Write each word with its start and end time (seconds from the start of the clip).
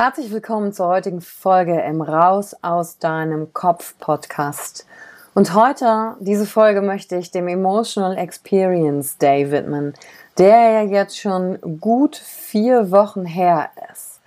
Herzlich 0.00 0.30
willkommen 0.30 0.72
zur 0.72 0.86
heutigen 0.86 1.20
Folge 1.20 1.80
im 1.80 2.02
Raus 2.02 2.54
aus 2.62 2.98
deinem 2.98 3.52
Kopf 3.52 3.96
Podcast. 3.98 4.86
Und 5.34 5.54
heute, 5.54 6.14
diese 6.20 6.46
Folge 6.46 6.82
möchte 6.82 7.16
ich 7.16 7.32
dem 7.32 7.48
Emotional 7.48 8.16
Experience 8.16 9.18
Day 9.18 9.50
widmen, 9.50 9.94
der 10.38 10.70
ja 10.70 10.82
jetzt 10.82 11.18
schon 11.18 11.58
gut 11.80 12.14
vier 12.14 12.92
Wochen 12.92 13.24
her 13.24 13.70
ist. 13.92 14.20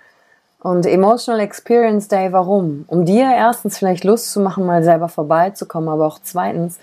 Und 0.60 0.84
Emotional 0.84 1.40
Experience 1.40 2.06
Day, 2.06 2.30
warum? 2.34 2.84
Um 2.88 3.06
dir 3.06 3.32
erstens 3.34 3.78
vielleicht 3.78 4.04
Lust 4.04 4.30
zu 4.30 4.40
machen, 4.40 4.66
mal 4.66 4.84
selber 4.84 5.08
vorbeizukommen, 5.08 5.88
aber 5.88 6.06
auch 6.06 6.18
zweitens, 6.22 6.80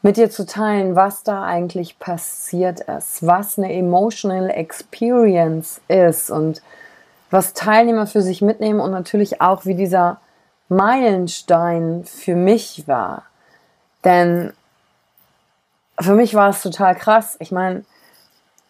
mit 0.00 0.16
dir 0.16 0.30
zu 0.30 0.46
teilen, 0.46 0.94
was 0.94 1.24
da 1.24 1.42
eigentlich 1.42 1.98
passiert 1.98 2.82
ist, 2.82 3.26
was 3.26 3.58
eine 3.58 3.72
Emotional 3.72 4.48
Experience 4.48 5.80
ist 5.88 6.30
und 6.30 6.62
was 7.30 7.52
Teilnehmer 7.52 8.06
für 8.06 8.22
sich 8.22 8.42
mitnehmen 8.42 8.80
und 8.80 8.90
natürlich 8.90 9.40
auch, 9.40 9.64
wie 9.64 9.74
dieser 9.74 10.20
Meilenstein 10.68 12.04
für 12.04 12.34
mich 12.34 12.86
war. 12.86 13.22
Denn 14.04 14.52
für 16.00 16.14
mich 16.14 16.34
war 16.34 16.50
es 16.50 16.62
total 16.62 16.94
krass. 16.94 17.36
Ich 17.40 17.50
meine, 17.50 17.84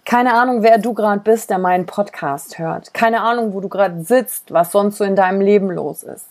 keine 0.04 0.34
Ahnung, 0.34 0.62
wer 0.62 0.78
du 0.78 0.94
gerade 0.94 1.20
bist, 1.20 1.50
der 1.50 1.58
meinen 1.58 1.86
Podcast 1.86 2.58
hört. 2.58 2.94
Keine 2.94 3.20
Ahnung, 3.20 3.52
wo 3.52 3.60
du 3.60 3.68
gerade 3.68 4.02
sitzt, 4.02 4.52
was 4.52 4.72
sonst 4.72 4.96
so 4.96 5.04
in 5.04 5.16
deinem 5.16 5.40
Leben 5.40 5.70
los 5.70 6.02
ist. 6.02 6.26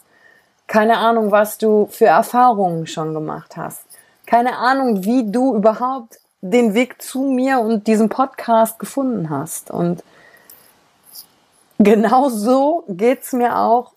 Keine 0.66 0.98
Ahnung, 0.98 1.32
was 1.32 1.58
du 1.58 1.88
für 1.92 2.08
Erfahrungen 2.08 2.88
schon 2.88 3.14
gemacht 3.14 3.56
hast. 3.56 3.84
Keine 4.26 4.58
Ahnung, 4.58 5.04
wie 5.04 5.32
du 5.32 5.56
überhaupt 5.56 6.20
den 6.42 6.74
Weg 6.74 7.02
zu 7.02 7.22
mir 7.22 7.60
und 7.60 7.88
diesem 7.88 8.10
Podcast 8.10 8.80
gefunden 8.80 9.30
hast. 9.30 9.72
Und 9.72 10.04
Genau 11.80 12.30
so 12.30 12.84
geht's 12.88 13.34
mir 13.34 13.58
auch, 13.58 13.92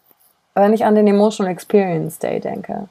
wenn 0.54 0.74
ich 0.74 0.84
an 0.84 0.94
den 0.94 1.06
Emotional 1.06 1.50
Experience 1.50 2.18
Day 2.18 2.38
denke. 2.38 2.88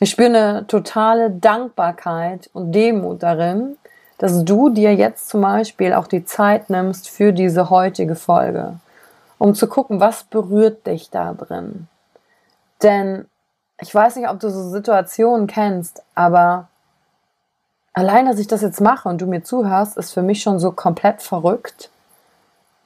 Ich 0.00 0.10
spüre 0.10 0.28
eine 0.28 0.66
totale 0.66 1.30
Dankbarkeit 1.30 2.50
und 2.52 2.72
Demut 2.72 3.22
darin, 3.22 3.76
dass 4.18 4.44
du 4.44 4.70
dir 4.70 4.92
jetzt 4.94 5.28
zum 5.28 5.42
Beispiel 5.42 5.92
auch 5.92 6.08
die 6.08 6.24
Zeit 6.24 6.70
nimmst 6.70 7.08
für 7.08 7.32
diese 7.32 7.70
heutige 7.70 8.16
Folge, 8.16 8.80
um 9.38 9.54
zu 9.54 9.68
gucken, 9.68 10.00
was 10.00 10.24
berührt 10.24 10.84
dich 10.88 11.10
da 11.10 11.32
drin. 11.34 11.86
Denn 12.82 13.26
ich 13.80 13.94
weiß 13.94 14.16
nicht, 14.16 14.28
ob 14.28 14.40
du 14.40 14.50
so 14.50 14.68
Situationen 14.70 15.46
kennst, 15.46 16.02
aber 16.16 16.66
allein, 17.92 18.26
dass 18.26 18.40
ich 18.40 18.48
das 18.48 18.62
jetzt 18.62 18.80
mache 18.80 19.08
und 19.08 19.20
du 19.20 19.26
mir 19.26 19.44
zuhörst, 19.44 19.96
ist 19.96 20.12
für 20.12 20.22
mich 20.22 20.42
schon 20.42 20.58
so 20.58 20.72
komplett 20.72 21.22
verrückt 21.22 21.91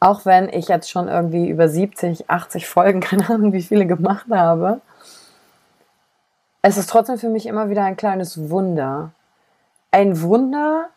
auch 0.00 0.24
wenn 0.26 0.48
ich 0.48 0.68
jetzt 0.68 0.90
schon 0.90 1.08
irgendwie 1.08 1.48
über 1.48 1.68
70, 1.68 2.30
80 2.30 2.66
Folgen, 2.66 3.00
keine 3.00 3.28
Ahnung, 3.28 3.52
wie 3.52 3.62
viele 3.62 3.86
gemacht 3.86 4.26
habe, 4.30 4.80
es 6.62 6.76
ist 6.76 6.90
trotzdem 6.90 7.18
für 7.18 7.28
mich 7.28 7.46
immer 7.46 7.70
wieder 7.70 7.84
ein 7.84 7.96
kleines 7.96 8.50
Wunder. 8.50 9.12
Ein 9.92 10.20
Wunder, 10.20 10.88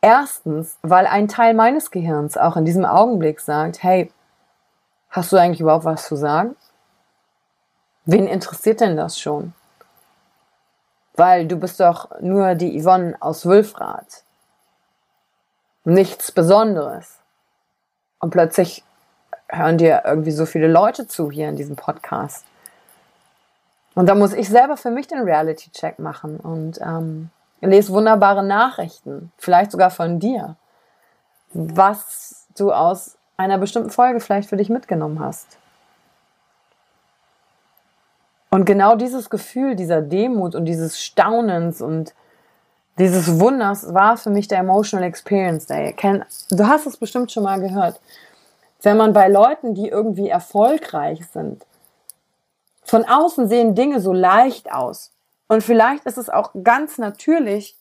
erstens, 0.00 0.78
weil 0.82 1.06
ein 1.06 1.26
Teil 1.26 1.52
meines 1.52 1.90
Gehirns 1.90 2.36
auch 2.36 2.56
in 2.56 2.64
diesem 2.64 2.84
Augenblick 2.84 3.40
sagt, 3.40 3.82
hey, 3.82 4.12
hast 5.10 5.32
du 5.32 5.36
eigentlich 5.36 5.60
überhaupt 5.60 5.84
was 5.84 6.06
zu 6.06 6.14
sagen? 6.14 6.54
Wen 8.04 8.26
interessiert 8.26 8.80
denn 8.80 8.96
das 8.96 9.18
schon? 9.18 9.52
Weil 11.14 11.48
du 11.48 11.56
bist 11.56 11.80
doch 11.80 12.20
nur 12.20 12.54
die 12.54 12.80
Yvonne 12.80 13.16
aus 13.20 13.46
Wülfrath. 13.46 14.22
Nichts 15.84 16.30
Besonderes. 16.30 17.18
Und 18.24 18.30
plötzlich 18.30 18.82
hören 19.50 19.76
dir 19.76 20.04
irgendwie 20.06 20.30
so 20.30 20.46
viele 20.46 20.66
Leute 20.66 21.06
zu 21.06 21.30
hier 21.30 21.46
in 21.50 21.56
diesem 21.56 21.76
Podcast. 21.76 22.46
Und 23.94 24.08
da 24.08 24.14
muss 24.14 24.32
ich 24.32 24.48
selber 24.48 24.78
für 24.78 24.90
mich 24.90 25.06
den 25.08 25.18
Reality-Check 25.18 25.98
machen 25.98 26.38
und 26.38 26.80
ähm, 26.80 27.28
lese 27.60 27.92
wunderbare 27.92 28.42
Nachrichten, 28.42 29.30
vielleicht 29.36 29.72
sogar 29.72 29.90
von 29.90 30.20
dir, 30.20 30.56
was 31.52 32.46
du 32.56 32.72
aus 32.72 33.18
einer 33.36 33.58
bestimmten 33.58 33.90
Folge 33.90 34.20
vielleicht 34.20 34.48
für 34.48 34.56
dich 34.56 34.70
mitgenommen 34.70 35.20
hast. 35.20 35.58
Und 38.48 38.64
genau 38.64 38.96
dieses 38.96 39.28
Gefühl 39.28 39.76
dieser 39.76 40.00
Demut 40.00 40.54
und 40.54 40.64
dieses 40.64 40.98
Staunens 40.98 41.82
und 41.82 42.14
dieses 42.98 43.40
Wunders 43.40 43.92
war 43.92 44.16
für 44.16 44.30
mich 44.30 44.48
der 44.48 44.58
Emotional 44.58 45.06
Experience 45.06 45.66
Day. 45.66 45.94
Du 46.50 46.66
hast 46.66 46.86
es 46.86 46.96
bestimmt 46.96 47.32
schon 47.32 47.42
mal 47.42 47.60
gehört. 47.60 48.00
Wenn 48.82 48.96
man 48.96 49.12
bei 49.12 49.28
Leuten, 49.28 49.74
die 49.74 49.88
irgendwie 49.88 50.28
erfolgreich 50.28 51.26
sind, 51.32 51.64
von 52.84 53.04
außen 53.04 53.48
sehen 53.48 53.74
Dinge 53.74 54.00
so 54.00 54.12
leicht 54.12 54.70
aus. 54.70 55.10
Und 55.48 55.62
vielleicht 55.62 56.04
ist 56.06 56.18
es 56.18 56.28
auch 56.28 56.50
ganz 56.62 56.98
natürlich, 56.98 57.76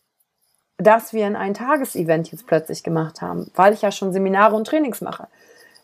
das 0.77 1.13
wir 1.13 1.27
in 1.27 1.35
ein 1.35 1.53
Tagesevent 1.53 2.31
jetzt 2.31 2.47
plötzlich 2.47 2.83
gemacht 2.83 3.21
haben, 3.21 3.51
weil 3.55 3.73
ich 3.73 3.81
ja 3.81 3.91
schon 3.91 4.13
Seminare 4.13 4.55
und 4.55 4.65
Trainings 4.65 5.01
mache. 5.01 5.27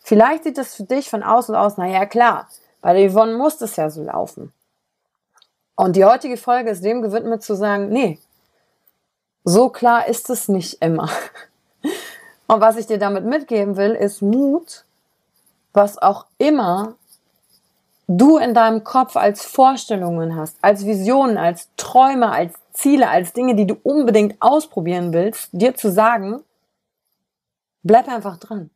Vielleicht 0.03 0.45
sieht 0.45 0.57
das 0.57 0.75
für 0.75 0.83
dich 0.83 1.09
von 1.09 1.23
außen 1.23 1.53
aus, 1.53 1.77
naja, 1.77 2.05
klar, 2.05 2.49
bei 2.81 2.93
der 2.93 3.11
Yvonne 3.11 3.37
muss 3.37 3.57
das 3.57 3.75
ja 3.75 3.89
so 3.89 4.03
laufen. 4.03 4.53
Und 5.75 5.95
die 5.95 6.05
heutige 6.05 6.37
Folge 6.37 6.71
ist 6.71 6.83
dem 6.83 7.01
gewidmet 7.01 7.43
zu 7.43 7.55
sagen, 7.55 7.89
nee, 7.89 8.19
so 9.43 9.69
klar 9.69 10.07
ist 10.07 10.29
es 10.29 10.47
nicht 10.47 10.81
immer. 10.81 11.09
Und 12.47 12.61
was 12.61 12.77
ich 12.77 12.87
dir 12.87 12.97
damit 12.97 13.25
mitgeben 13.25 13.77
will, 13.77 13.91
ist 13.91 14.21
Mut, 14.21 14.85
was 15.73 15.97
auch 15.97 16.25
immer 16.37 16.95
du 18.07 18.37
in 18.37 18.55
deinem 18.55 18.83
Kopf 18.83 19.15
als 19.15 19.45
Vorstellungen 19.45 20.35
hast, 20.35 20.57
als 20.61 20.85
Visionen, 20.85 21.37
als 21.37 21.69
Träume, 21.77 22.31
als 22.31 22.55
Ziele, 22.73 23.07
als 23.07 23.33
Dinge, 23.33 23.55
die 23.55 23.67
du 23.67 23.77
unbedingt 23.83 24.35
ausprobieren 24.41 25.13
willst, 25.13 25.49
dir 25.51 25.75
zu 25.75 25.91
sagen, 25.91 26.41
bleib 27.83 28.07
einfach 28.07 28.37
dran. 28.37 28.71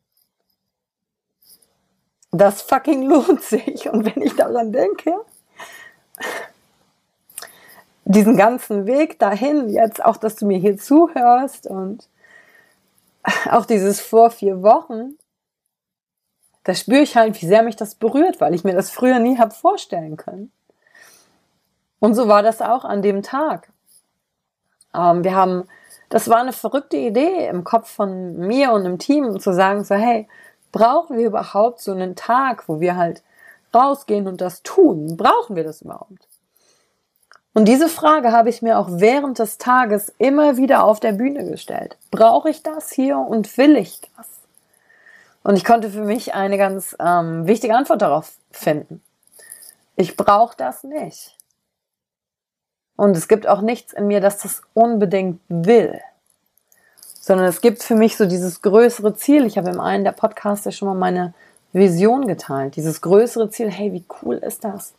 Das 2.30 2.62
fucking 2.62 3.02
lohnt 3.08 3.42
sich. 3.42 3.88
Und 3.88 4.04
wenn 4.04 4.22
ich 4.22 4.36
daran 4.36 4.72
denke, 4.72 5.14
diesen 8.04 8.36
ganzen 8.36 8.86
Weg 8.86 9.18
dahin, 9.18 9.68
jetzt 9.68 10.04
auch, 10.04 10.16
dass 10.16 10.36
du 10.36 10.46
mir 10.46 10.58
hier 10.58 10.76
zuhörst 10.76 11.66
und 11.66 12.08
auch 13.50 13.64
dieses 13.64 14.00
vor 14.00 14.30
vier 14.30 14.62
Wochen, 14.62 15.16
da 16.64 16.74
spüre 16.74 17.00
ich 17.00 17.16
halt, 17.16 17.40
wie 17.40 17.46
sehr 17.46 17.62
mich 17.62 17.76
das 17.76 17.94
berührt, 17.94 18.40
weil 18.40 18.54
ich 18.54 18.64
mir 18.64 18.74
das 18.74 18.90
früher 18.90 19.18
nie 19.18 19.38
habe 19.38 19.52
vorstellen 19.52 20.16
können. 20.16 20.50
Und 22.00 22.14
so 22.14 22.28
war 22.28 22.42
das 22.42 22.60
auch 22.60 22.84
an 22.84 23.02
dem 23.02 23.22
Tag. 23.22 23.70
Ähm, 24.94 25.24
wir 25.24 25.34
haben, 25.34 25.64
das 26.10 26.28
war 26.28 26.38
eine 26.38 26.52
verrückte 26.52 26.96
Idee 26.96 27.46
im 27.48 27.64
Kopf 27.64 27.90
von 27.90 28.36
mir 28.36 28.72
und 28.72 28.84
im 28.84 28.98
Team, 28.98 29.38
zu 29.40 29.54
sagen 29.54 29.84
so, 29.84 29.94
hey, 29.94 30.28
brauchen 30.72 31.16
wir 31.16 31.26
überhaupt 31.26 31.80
so 31.80 31.92
einen 31.92 32.16
Tag, 32.16 32.68
wo 32.68 32.80
wir 32.80 32.96
halt 32.96 33.22
rausgehen 33.74 34.26
und 34.26 34.40
das 34.40 34.62
tun? 34.62 35.16
Brauchen 35.16 35.56
wir 35.56 35.64
das 35.64 35.82
überhaupt? 35.82 36.28
Und 37.54 37.66
diese 37.66 37.88
Frage 37.88 38.32
habe 38.32 38.50
ich 38.50 38.62
mir 38.62 38.78
auch 38.78 38.88
während 38.90 39.38
des 39.38 39.58
Tages 39.58 40.12
immer 40.18 40.56
wieder 40.56 40.84
auf 40.84 40.98
der 40.98 41.12
Bühne 41.12 41.48
gestellt. 41.48 41.96
Brauche 42.10 42.50
ich 42.50 42.64
das 42.64 42.90
hier 42.90 43.16
und 43.16 43.56
will 43.56 43.76
ich 43.76 44.00
das? 44.16 44.28
Und 45.44 45.56
ich 45.56 45.64
konnte 45.64 45.88
für 45.88 46.02
mich 46.02 46.34
eine 46.34 46.58
ganz 46.58 46.96
ähm, 46.98 47.46
wichtige 47.46 47.76
Antwort 47.76 48.02
darauf 48.02 48.32
finden. 48.50 49.02
Ich 49.94 50.16
brauche 50.16 50.56
das 50.56 50.82
nicht. 50.82 51.36
Und 52.96 53.16
es 53.16 53.28
gibt 53.28 53.46
auch 53.46 53.60
nichts 53.60 53.92
in 53.92 54.08
mir, 54.08 54.20
das 54.20 54.38
das 54.38 54.62
unbedingt 54.72 55.40
will. 55.48 56.00
Sondern 57.20 57.46
es 57.46 57.60
gibt 57.60 57.84
für 57.84 57.94
mich 57.94 58.16
so 58.16 58.26
dieses 58.26 58.62
größere 58.62 59.14
Ziel. 59.14 59.46
Ich 59.46 59.58
habe 59.58 59.70
im 59.70 59.80
einen 59.80 60.02
der 60.02 60.12
Podcasts 60.12 60.64
ja 60.64 60.72
schon 60.72 60.88
mal 60.88 60.94
meine 60.94 61.34
Vision 61.72 62.26
geteilt. 62.26 62.74
Dieses 62.74 63.00
größere 63.00 63.48
Ziel, 63.50 63.70
hey, 63.70 63.92
wie 63.92 64.04
cool 64.22 64.36
ist 64.36 64.64
das? 64.64 64.94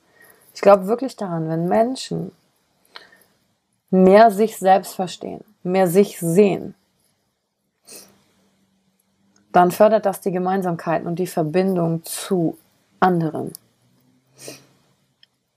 Ich 0.54 0.62
glaube 0.62 0.88
wirklich 0.88 1.18
daran, 1.18 1.50
wenn 1.50 1.68
Menschen 1.68 2.32
mehr 4.04 4.32
sich 4.32 4.58
selbst 4.58 4.96
verstehen, 4.96 5.44
mehr 5.64 5.88
sich 5.88 6.20
sehen, 6.20 6.76
dann 9.52 9.72
fördert 9.72 10.06
das 10.06 10.20
die 10.22 10.32
Gemeinsamkeiten 10.32 11.08
und 11.08 11.18
die 11.18 11.28
Verbindung 11.28 12.04
zu 12.04 12.58
anderen. 13.00 13.54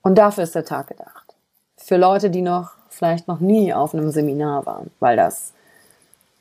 Und 0.03 0.17
dafür 0.17 0.45
ist 0.45 0.55
der 0.55 0.65
Tag 0.65 0.87
gedacht. 0.87 1.35
Für 1.77 1.97
Leute, 1.97 2.31
die 2.31 2.43
noch 2.43 2.73
vielleicht 2.89 3.29
noch 3.29 3.41
nie 3.41 3.75
auf 3.75 3.95
einem 3.95 4.11
Seminar 4.11 4.67
waren, 4.67 4.91
weil 5.01 5.17
das 5.17 5.53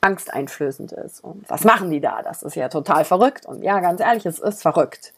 angsteinflößend 0.00 0.92
ist. 0.92 1.22
Und 1.22 1.48
was 1.50 1.64
machen 1.64 1.90
die 1.90 2.00
da? 2.00 2.22
Das 2.22 2.42
ist 2.42 2.54
ja 2.54 2.68
total 2.68 3.04
verrückt. 3.04 3.46
Und 3.46 3.62
ja, 3.62 3.80
ganz 3.80 4.00
ehrlich, 4.00 4.24
es 4.26 4.38
ist 4.38 4.62
verrückt. 4.62 5.12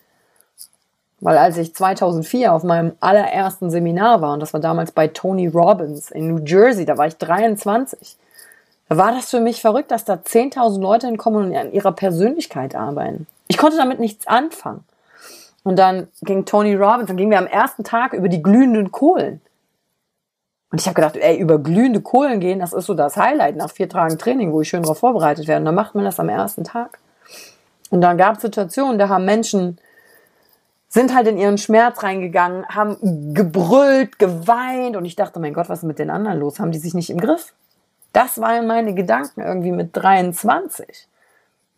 Weil 1.20 1.36
als 1.36 1.58
ich 1.58 1.74
2004 1.74 2.52
auf 2.52 2.64
meinem 2.64 2.92
allerersten 3.00 3.70
Seminar 3.70 4.22
war, 4.22 4.34
und 4.34 4.40
das 4.40 4.52
war 4.52 4.60
damals 4.60 4.92
bei 4.92 5.08
Tony 5.08 5.48
Robbins 5.48 6.10
in 6.10 6.28
New 6.28 6.42
Jersey, 6.44 6.86
da 6.86 6.96
war 6.96 7.06
ich 7.06 7.16
23, 7.16 8.16
da 8.88 8.96
war 8.96 9.12
das 9.12 9.30
für 9.30 9.40
mich 9.40 9.60
verrückt, 9.60 9.90
dass 9.90 10.04
da 10.04 10.14
10.000 10.14 10.80
Leute 10.80 11.06
hinkommen 11.06 11.50
und 11.50 11.56
an 11.56 11.72
ihrer 11.72 11.92
Persönlichkeit 11.92 12.74
arbeiten. 12.74 13.26
Ich 13.48 13.58
konnte 13.58 13.76
damit 13.76 14.00
nichts 14.00 14.26
anfangen. 14.26 14.84
Und 15.62 15.78
dann 15.78 16.08
ging 16.22 16.46
Tony 16.46 16.74
Robbins, 16.74 17.08
dann 17.08 17.18
gingen 17.18 17.30
wir 17.30 17.38
am 17.38 17.46
ersten 17.46 17.84
Tag 17.84 18.14
über 18.14 18.28
die 18.28 18.42
glühenden 18.42 18.90
Kohlen. 18.90 19.42
Und 20.72 20.80
ich 20.80 20.86
habe 20.86 20.94
gedacht, 20.94 21.16
ey, 21.16 21.36
über 21.36 21.58
glühende 21.58 22.00
Kohlen 22.00 22.40
gehen, 22.40 22.60
das 22.60 22.72
ist 22.72 22.86
so 22.86 22.94
das 22.94 23.16
Highlight 23.16 23.56
nach 23.56 23.70
vier 23.70 23.88
Tagen 23.88 24.18
Training, 24.18 24.52
wo 24.52 24.62
ich 24.62 24.68
schön 24.68 24.82
darauf 24.82 24.98
vorbereitet 24.98 25.48
werde. 25.48 25.60
Und 25.60 25.66
dann 25.66 25.74
macht 25.74 25.94
man 25.94 26.04
das 26.04 26.18
am 26.18 26.28
ersten 26.28 26.64
Tag. 26.64 26.98
Und 27.90 28.00
dann 28.00 28.16
gab 28.16 28.36
es 28.36 28.42
Situationen, 28.42 28.98
da 28.98 29.08
haben 29.08 29.24
Menschen 29.24 29.78
sind 30.90 31.14
halt 31.14 31.28
in 31.28 31.38
ihren 31.38 31.56
Schmerz 31.56 32.02
reingegangen, 32.02 32.66
haben 32.66 33.32
gebrüllt, 33.32 34.18
geweint 34.18 34.96
und 34.96 35.04
ich 35.04 35.16
dachte, 35.16 35.40
mein 35.40 35.54
Gott, 35.54 35.68
was 35.68 35.78
ist 35.78 35.84
mit 35.84 35.98
den 35.98 36.10
anderen 36.10 36.38
los? 36.38 36.60
Haben 36.60 36.72
die 36.72 36.78
sich 36.78 36.94
nicht 36.94 37.10
im 37.10 37.20
Griff? 37.20 37.54
Das 38.12 38.40
waren 38.40 38.66
meine 38.66 38.92
Gedanken 38.92 39.40
irgendwie 39.40 39.70
mit 39.70 39.90
23. 39.92 41.06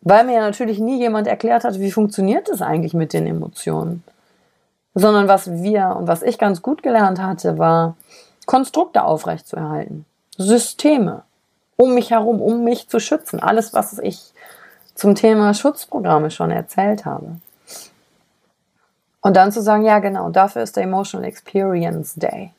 Weil 0.01 0.25
mir 0.25 0.33
ja 0.33 0.41
natürlich 0.41 0.79
nie 0.79 0.99
jemand 0.99 1.27
erklärt 1.27 1.63
hat, 1.63 1.79
wie 1.79 1.91
funktioniert 1.91 2.49
es 2.49 2.61
eigentlich 2.61 2.95
mit 2.95 3.13
den 3.13 3.27
Emotionen. 3.27 4.03
Sondern 4.95 5.27
was 5.27 5.49
wir 5.49 5.95
und 5.97 6.07
was 6.07 6.23
ich 6.23 6.37
ganz 6.37 6.61
gut 6.61 6.83
gelernt 6.83 7.21
hatte, 7.21 7.57
war 7.57 7.95
Konstrukte 8.47 9.03
aufrechtzuerhalten. 9.03 10.05
Systeme 10.37 11.23
um 11.75 11.93
mich 11.93 12.11
herum, 12.11 12.41
um 12.41 12.63
mich 12.63 12.87
zu 12.89 12.99
schützen. 12.99 13.39
Alles, 13.39 13.73
was 13.73 13.99
ich 13.99 14.33
zum 14.95 15.15
Thema 15.15 15.53
Schutzprogramme 15.53 16.31
schon 16.31 16.51
erzählt 16.51 17.05
habe. 17.05 17.37
Und 19.23 19.37
dann 19.37 19.53
zu 19.53 19.61
sagen, 19.61 19.85
ja 19.85 19.99
genau, 19.99 20.29
dafür 20.29 20.63
ist 20.63 20.75
der 20.75 20.83
Emotional 20.83 21.27
Experience 21.27 22.15
Day. 22.15 22.51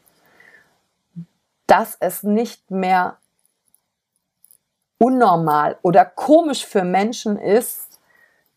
Dass 1.66 1.96
es 2.00 2.22
nicht 2.22 2.70
mehr 2.70 3.18
unnormal 4.98 5.76
oder 5.82 6.06
komisch 6.06 6.64
für 6.64 6.82
Menschen 6.82 7.38
ist, 7.38 8.00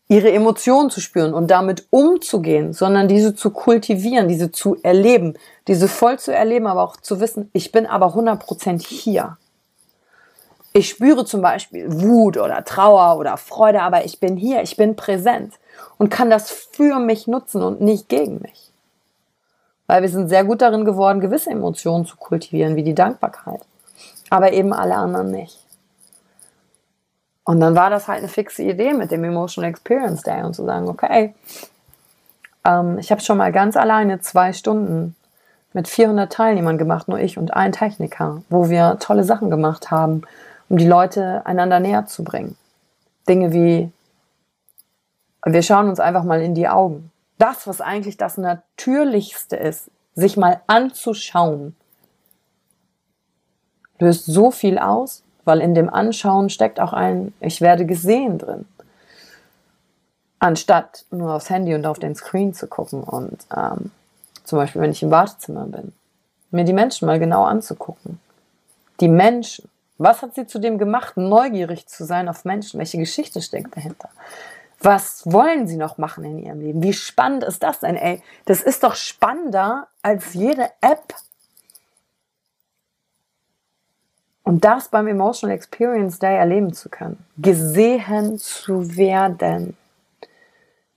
ihre 0.08 0.32
Emotionen 0.32 0.88
zu 0.88 1.02
spüren 1.02 1.34
und 1.34 1.50
damit 1.50 1.86
umzugehen, 1.90 2.72
sondern 2.72 3.08
diese 3.08 3.34
zu 3.34 3.50
kultivieren, 3.50 4.26
diese 4.26 4.50
zu 4.50 4.78
erleben, 4.82 5.34
diese 5.66 5.86
voll 5.86 6.18
zu 6.18 6.34
erleben, 6.34 6.66
aber 6.66 6.82
auch 6.82 6.96
zu 6.96 7.20
wissen, 7.20 7.50
ich 7.52 7.72
bin 7.72 7.84
aber 7.86 8.14
100% 8.14 8.82
hier. 8.82 9.36
Ich 10.72 10.88
spüre 10.88 11.26
zum 11.26 11.42
Beispiel 11.42 11.86
Wut 12.00 12.38
oder 12.38 12.64
Trauer 12.64 13.18
oder 13.18 13.36
Freude, 13.36 13.82
aber 13.82 14.06
ich 14.06 14.18
bin 14.18 14.38
hier, 14.38 14.62
ich 14.62 14.78
bin 14.78 14.96
präsent 14.96 15.58
und 15.98 16.10
kann 16.10 16.30
das 16.30 16.50
für 16.50 16.98
mich 16.98 17.26
nutzen 17.26 17.62
und 17.62 17.80
nicht 17.80 18.08
gegen 18.08 18.40
mich. 18.40 18.72
Weil 19.86 20.02
wir 20.02 20.08
sind 20.08 20.28
sehr 20.28 20.44
gut 20.44 20.60
darin 20.60 20.84
geworden, 20.84 21.20
gewisse 21.20 21.50
Emotionen 21.50 22.06
zu 22.06 22.16
kultivieren, 22.16 22.76
wie 22.76 22.82
die 22.82 22.94
Dankbarkeit. 22.94 23.60
Aber 24.30 24.52
eben 24.52 24.72
alle 24.72 24.96
anderen 24.96 25.30
nicht. 25.30 25.58
Und 27.44 27.60
dann 27.60 27.74
war 27.74 27.88
das 27.88 28.08
halt 28.08 28.18
eine 28.18 28.28
fixe 28.28 28.62
Idee 28.62 28.92
mit 28.92 29.10
dem 29.10 29.24
Emotional 29.24 29.70
Experience 29.70 30.22
Day 30.22 30.42
und 30.42 30.54
zu 30.54 30.66
sagen, 30.66 30.88
okay, 30.88 31.34
ähm, 32.66 32.98
ich 32.98 33.10
habe 33.10 33.22
schon 33.22 33.38
mal 33.38 33.52
ganz 33.52 33.74
alleine 33.76 34.20
zwei 34.20 34.52
Stunden 34.52 35.16
mit 35.72 35.88
400 35.88 36.30
Teilnehmern 36.30 36.76
gemacht, 36.76 37.08
nur 37.08 37.18
ich 37.18 37.38
und 37.38 37.54
ein 37.54 37.72
Techniker, 37.72 38.42
wo 38.50 38.68
wir 38.68 38.98
tolle 39.00 39.24
Sachen 39.24 39.48
gemacht 39.48 39.90
haben, 39.90 40.22
um 40.68 40.76
die 40.76 40.86
Leute 40.86 41.46
einander 41.46 41.80
näher 41.80 42.04
zu 42.04 42.24
bringen. 42.24 42.56
Dinge 43.28 43.52
wie 43.52 43.90
wir 45.52 45.62
schauen 45.62 45.88
uns 45.88 46.00
einfach 46.00 46.24
mal 46.24 46.42
in 46.42 46.54
die 46.54 46.68
Augen. 46.68 47.10
Das, 47.38 47.66
was 47.66 47.80
eigentlich 47.80 48.16
das 48.16 48.38
Natürlichste 48.38 49.56
ist, 49.56 49.90
sich 50.14 50.36
mal 50.36 50.60
anzuschauen, 50.66 51.76
löst 54.00 54.26
so 54.26 54.50
viel 54.50 54.78
aus, 54.78 55.22
weil 55.44 55.60
in 55.60 55.74
dem 55.74 55.88
Anschauen 55.88 56.50
steckt 56.50 56.80
auch 56.80 56.92
ein 56.92 57.32
Ich 57.40 57.60
werde 57.60 57.86
gesehen 57.86 58.38
drin. 58.38 58.66
Anstatt 60.40 61.04
nur 61.10 61.34
aufs 61.34 61.50
Handy 61.50 61.74
und 61.74 61.86
auf 61.86 61.98
den 61.98 62.14
Screen 62.14 62.54
zu 62.54 62.66
gucken 62.66 63.02
und 63.02 63.38
ähm, 63.56 63.90
zum 64.44 64.58
Beispiel, 64.58 64.82
wenn 64.82 64.92
ich 64.92 65.02
im 65.02 65.10
Wartezimmer 65.10 65.64
bin, 65.64 65.92
mir 66.50 66.64
die 66.64 66.72
Menschen 66.72 67.06
mal 67.06 67.18
genau 67.18 67.44
anzugucken. 67.44 68.20
Die 69.00 69.08
Menschen. 69.08 69.68
Was 69.98 70.22
hat 70.22 70.34
sie 70.34 70.46
zu 70.46 70.60
dem 70.60 70.78
gemacht, 70.78 71.16
neugierig 71.16 71.86
zu 71.88 72.04
sein 72.04 72.28
auf 72.28 72.44
Menschen? 72.44 72.78
Welche 72.78 72.98
Geschichte 72.98 73.42
steckt 73.42 73.76
dahinter? 73.76 74.10
Was 74.80 75.22
wollen 75.24 75.66
sie 75.66 75.76
noch 75.76 75.98
machen 75.98 76.24
in 76.24 76.38
ihrem 76.38 76.60
Leben? 76.60 76.82
Wie 76.82 76.92
spannend 76.92 77.44
ist 77.44 77.62
das 77.62 77.80
denn, 77.80 77.96
ey? 77.96 78.22
Das 78.44 78.62
ist 78.62 78.84
doch 78.84 78.94
spannender 78.94 79.88
als 80.02 80.34
jede 80.34 80.70
App. 80.80 81.14
Und 84.44 84.64
das 84.64 84.88
beim 84.88 85.08
Emotional 85.08 85.54
Experience 85.54 86.18
Day 86.18 86.36
erleben 86.36 86.72
zu 86.72 86.88
können. 86.88 87.24
Gesehen 87.36 88.38
zu 88.38 88.96
werden. 88.96 89.76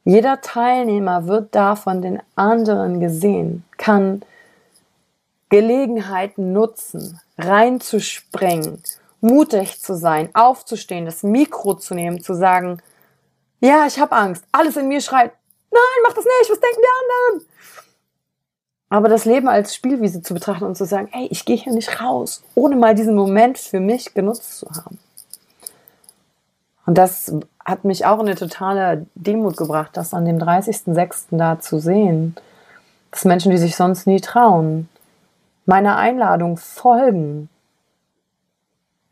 Jeder 0.03 0.41
Teilnehmer 0.41 1.27
wird 1.27 1.53
da 1.53 1.75
von 1.75 2.01
den 2.01 2.21
anderen 2.35 2.99
gesehen, 2.99 3.65
kann 3.77 4.21
Gelegenheiten 5.49 6.53
nutzen, 6.53 7.19
reinzuspringen 7.37 8.81
mutig 9.21 9.79
zu 9.79 9.95
sein, 9.95 10.29
aufzustehen, 10.33 11.05
das 11.05 11.23
Mikro 11.23 11.75
zu 11.75 11.93
nehmen, 11.93 12.21
zu 12.21 12.33
sagen, 12.33 12.81
ja, 13.61 13.85
ich 13.87 13.99
habe 13.99 14.15
Angst. 14.15 14.43
Alles 14.51 14.75
in 14.75 14.87
mir 14.87 14.99
schreit, 15.01 15.31
nein, 15.71 16.03
mach 16.03 16.13
das 16.13 16.25
nicht, 16.25 16.51
was 16.51 16.59
denken 16.59 16.81
die 16.81 17.35
anderen? 17.35 17.47
Aber 18.89 19.07
das 19.07 19.23
Leben 19.23 19.47
als 19.47 19.73
Spielwiese 19.73 20.21
zu 20.21 20.33
betrachten 20.33 20.65
und 20.65 20.75
zu 20.75 20.85
sagen, 20.85 21.09
ey, 21.13 21.27
ich 21.31 21.45
gehe 21.45 21.55
hier 21.55 21.71
nicht 21.71 22.01
raus, 22.01 22.43
ohne 22.55 22.75
mal 22.75 22.93
diesen 22.93 23.15
Moment 23.15 23.57
für 23.57 23.79
mich 23.79 24.13
genutzt 24.13 24.57
zu 24.57 24.67
haben. 24.69 24.99
Und 26.85 26.97
das 26.97 27.33
hat 27.63 27.85
mich 27.85 28.05
auch 28.05 28.19
in 28.19 28.27
eine 28.27 28.35
totale 28.35 29.05
Demut 29.15 29.55
gebracht, 29.55 29.91
das 29.93 30.13
an 30.13 30.25
dem 30.25 30.39
30.06. 30.39 31.37
da 31.37 31.59
zu 31.59 31.79
sehen, 31.79 32.35
dass 33.11 33.23
Menschen, 33.23 33.51
die 33.51 33.57
sich 33.57 33.77
sonst 33.77 34.07
nie 34.07 34.19
trauen, 34.19 34.89
meiner 35.65 35.95
Einladung 35.95 36.57
folgen, 36.57 37.47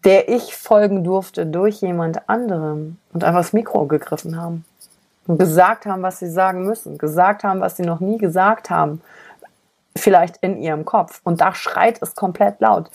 der 0.05 0.29
ich 0.29 0.55
folgen 0.55 1.03
durfte 1.03 1.45
durch 1.45 1.81
jemand 1.81 2.29
anderem 2.29 2.97
und 3.13 3.23
einfach 3.23 3.41
das 3.41 3.53
Mikro 3.53 3.85
gegriffen 3.85 4.37
haben 4.37 4.65
und 5.27 5.37
gesagt 5.37 5.85
haben, 5.85 6.01
was 6.01 6.19
sie 6.19 6.29
sagen 6.29 6.63
müssen, 6.65 6.97
gesagt 6.97 7.43
haben, 7.43 7.59
was 7.59 7.77
sie 7.77 7.83
noch 7.83 7.99
nie 7.99 8.17
gesagt 8.17 8.69
haben, 8.69 9.01
vielleicht 9.95 10.37
in 10.37 10.61
ihrem 10.61 10.85
Kopf. 10.85 11.21
Und 11.23 11.41
da 11.41 11.53
schreit 11.53 12.01
es 12.01 12.15
komplett 12.15 12.59
laut. 12.61 12.89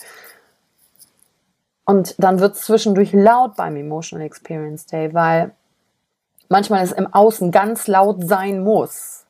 Und 1.85 2.15
dann 2.17 2.39
wird 2.39 2.55
es 2.55 2.61
zwischendurch 2.61 3.13
laut 3.13 3.55
beim 3.55 3.75
Emotional 3.75 4.25
Experience 4.25 4.87
Day, 4.87 5.13
weil 5.13 5.51
manchmal 6.49 6.83
es 6.83 6.91
im 6.91 7.13
Außen 7.13 7.51
ganz 7.51 7.87
laut 7.87 8.27
sein 8.27 8.63
muss, 8.63 9.25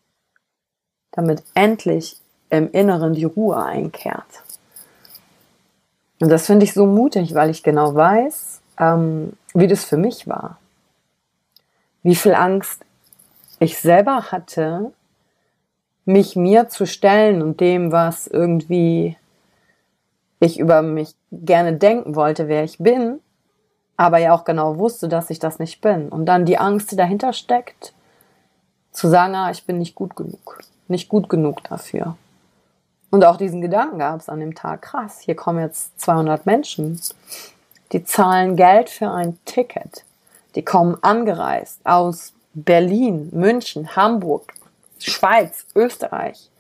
damit 1.12 1.44
endlich 1.54 2.18
im 2.50 2.72
Inneren 2.72 3.14
die 3.14 3.26
Ruhe 3.26 3.58
einkehrt. 3.62 4.44
Und 6.26 6.32
das 6.32 6.48
finde 6.48 6.64
ich 6.64 6.74
so 6.74 6.88
mutig, 6.88 7.36
weil 7.36 7.52
ich 7.52 7.62
genau 7.62 7.94
weiß, 7.94 8.60
ähm, 8.80 9.34
wie 9.54 9.68
das 9.68 9.86
für 9.86 9.96
mich 9.96 10.28
war. 10.28 10.58
Wie 12.02 12.16
viel 12.16 12.34
Angst 12.34 12.84
ich 13.60 13.78
selber 13.78 14.32
hatte, 14.32 14.92
mich 16.06 16.36
mir 16.36 16.68
zu 16.68 16.88
stellen 16.88 17.44
und 17.44 17.60
dem, 17.60 17.92
was 17.92 18.26
irgendwie 18.26 19.18
ich 20.40 20.58
über 20.58 20.82
mich 20.82 21.14
gerne 21.32 21.74
denken 21.74 22.16
wollte, 22.16 22.48
wer 22.48 22.64
ich 22.64 22.80
bin, 22.80 23.20
aber 23.96 24.18
ja 24.18 24.34
auch 24.34 24.46
genau 24.46 24.80
wusste, 24.80 25.08
dass 25.08 25.30
ich 25.30 25.38
das 25.38 25.60
nicht 25.60 25.80
bin. 25.80 26.10
Und 26.10 26.26
dann 26.26 26.46
die 26.46 26.58
Angst, 26.58 26.92
die 26.92 26.96
dahinter 26.96 27.34
steckt, 27.34 27.94
zu 28.92 29.10
sagen, 29.10 29.36
ah, 29.36 29.52
ich 29.52 29.64
bin 29.68 29.78
nicht 29.78 29.94
gut 29.94 30.16
genug, 30.16 30.64
nicht 30.88 31.08
gut 31.08 31.30
genug 31.30 31.64
dafür. 31.66 32.18
Und 33.16 33.24
auch 33.24 33.38
diesen 33.38 33.62
Gedanken 33.62 34.00
gab 34.00 34.20
es 34.20 34.28
an 34.28 34.42
dem 34.42 34.56
Tag, 34.56 34.82
krass, 34.82 35.22
hier 35.22 35.38
kommen 35.38 35.62
jetzt 35.62 36.02
200 36.02 36.46
Menschen, 36.46 37.00
die 37.94 38.04
zahlen 38.04 38.58
Geld 38.58 38.90
für 38.90 39.10
ein 39.10 39.40
Ticket. 39.46 40.04
Die 40.56 40.66
kommen 40.66 40.98
angereist 41.02 41.80
aus 41.86 42.34
Berlin, 42.54 43.30
München, 43.32 43.96
Hamburg, 43.96 44.52
Schweiz, 45.00 45.66
Österreich, 45.76 46.52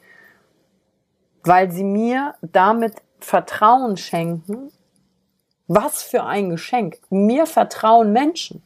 weil 1.43 1.74
sie 1.74 1.83
mir 1.83 2.35
damit 2.41 2.93
Vertrauen 3.19 3.97
schenken. 3.97 4.71
Was 5.67 6.03
für 6.03 6.24
ein 6.24 6.51
Geschenk. 6.51 7.00
Mir 7.09 7.47
vertrauen 7.47 8.13
Menschen. 8.13 8.63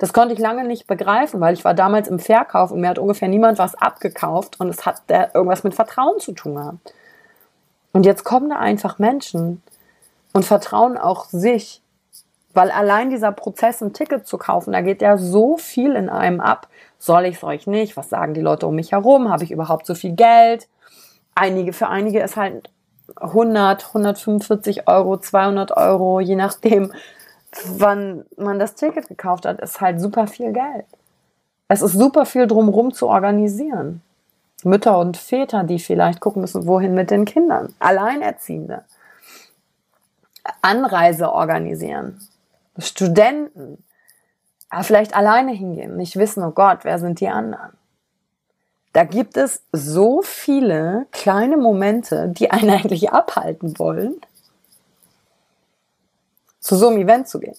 Das 0.00 0.14
konnte 0.14 0.32
ich 0.32 0.40
lange 0.40 0.64
nicht 0.64 0.86
begreifen, 0.86 1.42
weil 1.42 1.52
ich 1.52 1.62
war 1.62 1.74
damals 1.74 2.08
im 2.08 2.18
Verkauf 2.18 2.70
und 2.70 2.80
mir 2.80 2.88
hat 2.88 2.98
ungefähr 2.98 3.28
niemand 3.28 3.58
was 3.58 3.74
abgekauft 3.74 4.58
und 4.58 4.70
es 4.70 4.86
hat 4.86 5.02
irgendwas 5.34 5.62
mit 5.62 5.74
Vertrauen 5.74 6.18
zu 6.18 6.32
tun 6.32 6.54
gehabt. 6.54 6.94
Und 7.92 8.06
jetzt 8.06 8.24
kommen 8.24 8.48
da 8.48 8.56
einfach 8.56 8.98
Menschen 8.98 9.62
und 10.32 10.46
vertrauen 10.46 10.96
auch 10.96 11.26
sich, 11.26 11.82
weil 12.54 12.70
allein 12.70 13.10
dieser 13.10 13.30
Prozess, 13.30 13.82
ein 13.82 13.92
Ticket 13.92 14.26
zu 14.26 14.38
kaufen, 14.38 14.72
da 14.72 14.80
geht 14.80 15.02
ja 15.02 15.18
so 15.18 15.58
viel 15.58 15.94
in 15.94 16.08
einem 16.08 16.40
ab. 16.40 16.68
Soll 16.98 17.26
ich 17.26 17.36
es 17.36 17.44
euch 17.44 17.66
nicht? 17.66 17.98
Was 17.98 18.08
sagen 18.08 18.32
die 18.32 18.40
Leute 18.40 18.66
um 18.66 18.76
mich 18.76 18.92
herum? 18.92 19.28
Habe 19.28 19.44
ich 19.44 19.50
überhaupt 19.50 19.84
so 19.84 19.94
viel 19.94 20.12
Geld? 20.12 20.66
Einige, 21.34 21.74
für 21.74 21.88
einige 21.88 22.20
ist 22.20 22.38
halt 22.38 22.70
100, 23.16 23.88
145 23.88 24.88
Euro, 24.88 25.18
200 25.18 25.76
Euro, 25.76 26.20
je 26.20 26.36
nachdem, 26.36 26.90
wann 27.66 28.24
man 28.36 28.58
das 28.58 28.74
Ticket 28.74 29.08
gekauft 29.08 29.46
hat, 29.46 29.60
ist 29.60 29.80
halt 29.80 30.00
super 30.00 30.26
viel 30.26 30.52
Geld. 30.52 30.86
Es 31.68 31.82
ist 31.82 31.92
super 31.92 32.26
viel 32.26 32.46
drumherum 32.46 32.92
zu 32.92 33.08
organisieren. 33.08 34.02
Mütter 34.64 34.98
und 34.98 35.16
Väter, 35.16 35.64
die 35.64 35.78
vielleicht 35.78 36.20
gucken 36.20 36.42
müssen, 36.42 36.66
wohin 36.66 36.94
mit 36.94 37.10
den 37.10 37.24
Kindern. 37.24 37.74
Alleinerziehende. 37.78 38.84
Anreise 40.62 41.32
organisieren. 41.32 42.20
Studenten. 42.78 43.82
Aber 44.68 44.84
vielleicht 44.84 45.16
alleine 45.16 45.52
hingehen, 45.52 45.96
nicht 45.96 46.16
wissen, 46.16 46.44
oh 46.44 46.52
Gott, 46.52 46.80
wer 46.82 46.98
sind 46.98 47.20
die 47.20 47.28
anderen? 47.28 47.72
Da 48.92 49.04
gibt 49.04 49.36
es 49.36 49.62
so 49.72 50.22
viele 50.22 51.06
kleine 51.12 51.56
Momente, 51.56 52.28
die 52.28 52.50
einen 52.50 52.70
eigentlich 52.82 53.10
abhalten 53.10 53.78
wollen, 53.78 54.20
zu 56.60 56.76
so 56.76 56.88
einem 56.88 56.98
Event 56.98 57.28
zu 57.28 57.40
gehen. 57.40 57.56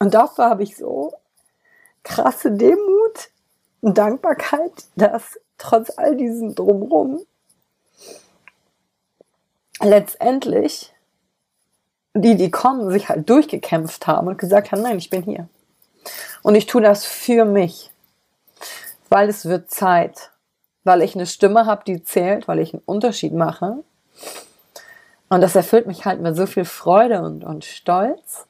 Und 0.00 0.14
dafür 0.14 0.46
habe 0.46 0.62
ich 0.62 0.76
so 0.76 1.12
krasse 2.02 2.50
Demut 2.50 3.30
und 3.80 3.96
Dankbarkeit, 3.96 4.72
dass 4.96 5.38
trotz 5.58 5.96
all 5.96 6.16
diesen 6.16 6.54
Drumrum 6.54 7.20
letztendlich 9.80 10.92
die, 12.14 12.36
die 12.36 12.50
kommen, 12.50 12.90
sich 12.90 13.08
halt 13.08 13.28
durchgekämpft 13.28 14.06
haben 14.06 14.28
und 14.28 14.38
gesagt 14.38 14.72
haben, 14.72 14.82
nein, 14.82 14.98
ich 14.98 15.10
bin 15.10 15.22
hier. 15.22 15.48
Und 16.42 16.54
ich 16.54 16.66
tue 16.66 16.82
das 16.82 17.04
für 17.04 17.44
mich, 17.44 17.90
weil 19.08 19.28
es 19.28 19.46
wird 19.46 19.70
Zeit, 19.70 20.30
weil 20.84 21.02
ich 21.02 21.14
eine 21.14 21.26
Stimme 21.26 21.66
habe, 21.66 21.84
die 21.86 22.02
zählt, 22.02 22.48
weil 22.48 22.58
ich 22.58 22.74
einen 22.74 22.82
Unterschied 22.84 23.32
mache 23.32 23.82
und 25.32 25.40
das 25.40 25.56
erfüllt 25.56 25.86
mich 25.86 26.04
halt 26.04 26.20
mit 26.20 26.36
so 26.36 26.44
viel 26.44 26.66
Freude 26.66 27.22
und, 27.22 27.42
und 27.42 27.64
Stolz. 27.64 28.46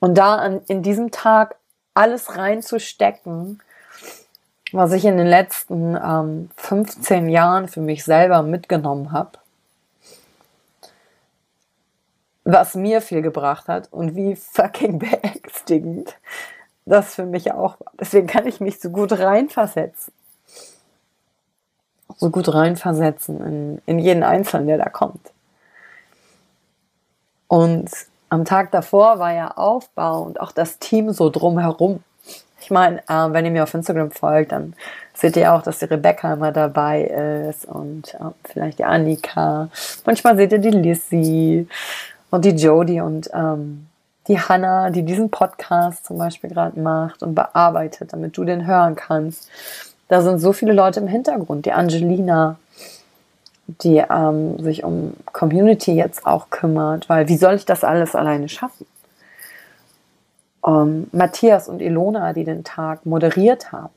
Und 0.00 0.18
da 0.18 0.34
an, 0.34 0.62
in 0.66 0.82
diesem 0.82 1.12
Tag 1.12 1.54
alles 1.94 2.36
reinzustecken, 2.36 3.62
was 4.72 4.90
ich 4.90 5.04
in 5.04 5.16
den 5.16 5.28
letzten 5.28 5.94
ähm, 5.94 6.50
15 6.56 7.28
Jahren 7.28 7.68
für 7.68 7.80
mich 7.80 8.02
selber 8.02 8.42
mitgenommen 8.42 9.12
habe, 9.12 9.38
was 12.42 12.74
mir 12.74 13.00
viel 13.00 13.22
gebracht 13.22 13.68
hat 13.68 13.92
und 13.92 14.16
wie 14.16 14.34
fucking 14.34 14.98
beängstigend 14.98 16.16
das 16.84 17.14
für 17.14 17.26
mich 17.26 17.52
auch 17.52 17.78
war. 17.78 17.92
Deswegen 18.00 18.26
kann 18.26 18.48
ich 18.48 18.58
mich 18.58 18.80
so 18.80 18.90
gut 18.90 19.12
reinversetzen 19.12 20.12
so 22.16 22.30
gut 22.30 22.52
reinversetzen 22.52 23.40
in, 23.44 23.82
in 23.86 23.98
jeden 23.98 24.22
Einzelnen, 24.22 24.66
der 24.66 24.78
da 24.78 24.88
kommt. 24.88 25.30
Und 27.48 27.90
am 28.30 28.44
Tag 28.44 28.70
davor 28.70 29.18
war 29.18 29.32
ja 29.32 29.50
Aufbau 29.56 30.22
und 30.22 30.40
auch 30.40 30.52
das 30.52 30.78
Team 30.78 31.12
so 31.12 31.28
drumherum. 31.28 32.02
Ich 32.60 32.70
meine, 32.70 33.00
äh, 33.08 33.30
wenn 33.30 33.44
ihr 33.44 33.50
mir 33.50 33.64
auf 33.64 33.74
Instagram 33.74 34.10
folgt, 34.10 34.52
dann 34.52 34.74
seht 35.14 35.36
ihr 35.36 35.52
auch, 35.52 35.62
dass 35.62 35.80
die 35.80 35.84
Rebecca 35.84 36.32
immer 36.32 36.52
dabei 36.52 37.02
ist 37.02 37.66
und 37.66 38.14
äh, 38.14 38.30
vielleicht 38.44 38.78
die 38.78 38.84
Annika. 38.84 39.68
Manchmal 40.06 40.36
seht 40.36 40.52
ihr 40.52 40.60
die 40.60 40.70
Lissy 40.70 41.68
und 42.30 42.44
die 42.44 42.56
Jodie 42.56 43.00
und 43.00 43.28
ähm, 43.34 43.88
die 44.28 44.40
Hannah, 44.40 44.90
die 44.90 45.02
diesen 45.02 45.30
Podcast 45.30 46.06
zum 46.06 46.18
Beispiel 46.18 46.50
gerade 46.50 46.80
macht 46.80 47.22
und 47.22 47.34
bearbeitet, 47.34 48.12
damit 48.12 48.36
du 48.36 48.44
den 48.44 48.66
hören 48.66 48.94
kannst. 48.94 49.50
Da 50.12 50.20
sind 50.20 50.40
so 50.40 50.52
viele 50.52 50.74
Leute 50.74 51.00
im 51.00 51.06
Hintergrund. 51.06 51.64
Die 51.64 51.72
Angelina, 51.72 52.58
die 53.66 53.96
ähm, 53.96 54.62
sich 54.62 54.84
um 54.84 55.14
Community 55.32 55.94
jetzt 55.94 56.26
auch 56.26 56.50
kümmert, 56.50 57.08
weil 57.08 57.28
wie 57.28 57.38
soll 57.38 57.54
ich 57.54 57.64
das 57.64 57.82
alles 57.82 58.14
alleine 58.14 58.50
schaffen? 58.50 58.84
Ähm, 60.66 61.08
Matthias 61.12 61.66
und 61.66 61.80
Ilona, 61.80 62.34
die 62.34 62.44
den 62.44 62.62
Tag 62.62 63.06
moderiert 63.06 63.72
haben. 63.72 63.94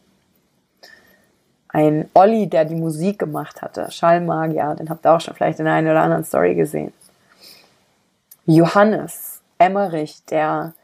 Ein 1.67 2.09
Olli, 2.13 2.47
der 2.47 2.63
die 2.63 2.75
Musik 2.75 3.19
gemacht 3.19 3.61
hatte, 3.61 3.91
Schallmagier, 3.91 4.73
den 4.79 4.89
habt 4.89 5.05
ihr 5.05 5.11
auch 5.11 5.19
schon 5.19 5.33
vielleicht 5.33 5.59
in 5.59 5.67
einer 5.67 5.91
oder 5.91 6.03
anderen 6.03 6.23
Story 6.23 6.55
gesehen. 6.55 6.93
Johannes 8.45 9.41
Emmerich, 9.57 10.23
der 10.29 10.75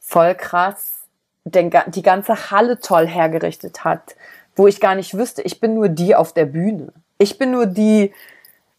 voll 0.00 0.34
krass 0.34 1.02
den, 1.44 1.70
die 1.86 2.02
ganze 2.02 2.50
Halle 2.50 2.80
toll 2.80 3.06
hergerichtet 3.06 3.84
hat, 3.84 4.16
wo 4.56 4.66
ich 4.66 4.80
gar 4.80 4.94
nicht 4.94 5.16
wüsste, 5.16 5.42
ich 5.42 5.60
bin 5.60 5.74
nur 5.74 5.88
die 5.88 6.16
auf 6.16 6.32
der 6.32 6.46
Bühne. 6.46 6.92
Ich 7.18 7.38
bin 7.38 7.50
nur 7.52 7.66
die, 7.66 8.12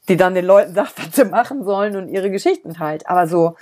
die 0.09 0.17
dann 0.17 0.33
den 0.33 0.45
Leuten 0.45 0.73
sagt, 0.75 0.93
was 0.97 1.15
sie 1.15 1.25
machen 1.25 1.63
sollen 1.63 1.95
und 1.95 2.09
ihre 2.09 2.31
Geschichten 2.31 2.73
teilt. 2.73 3.07
Aber 3.07 3.27
so, 3.27 3.55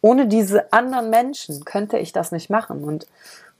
ohne 0.00 0.26
diese 0.26 0.72
anderen 0.72 1.10
Menschen 1.10 1.64
könnte 1.64 1.98
ich 1.98 2.12
das 2.12 2.30
nicht 2.30 2.50
machen. 2.50 2.84
Und 2.84 3.06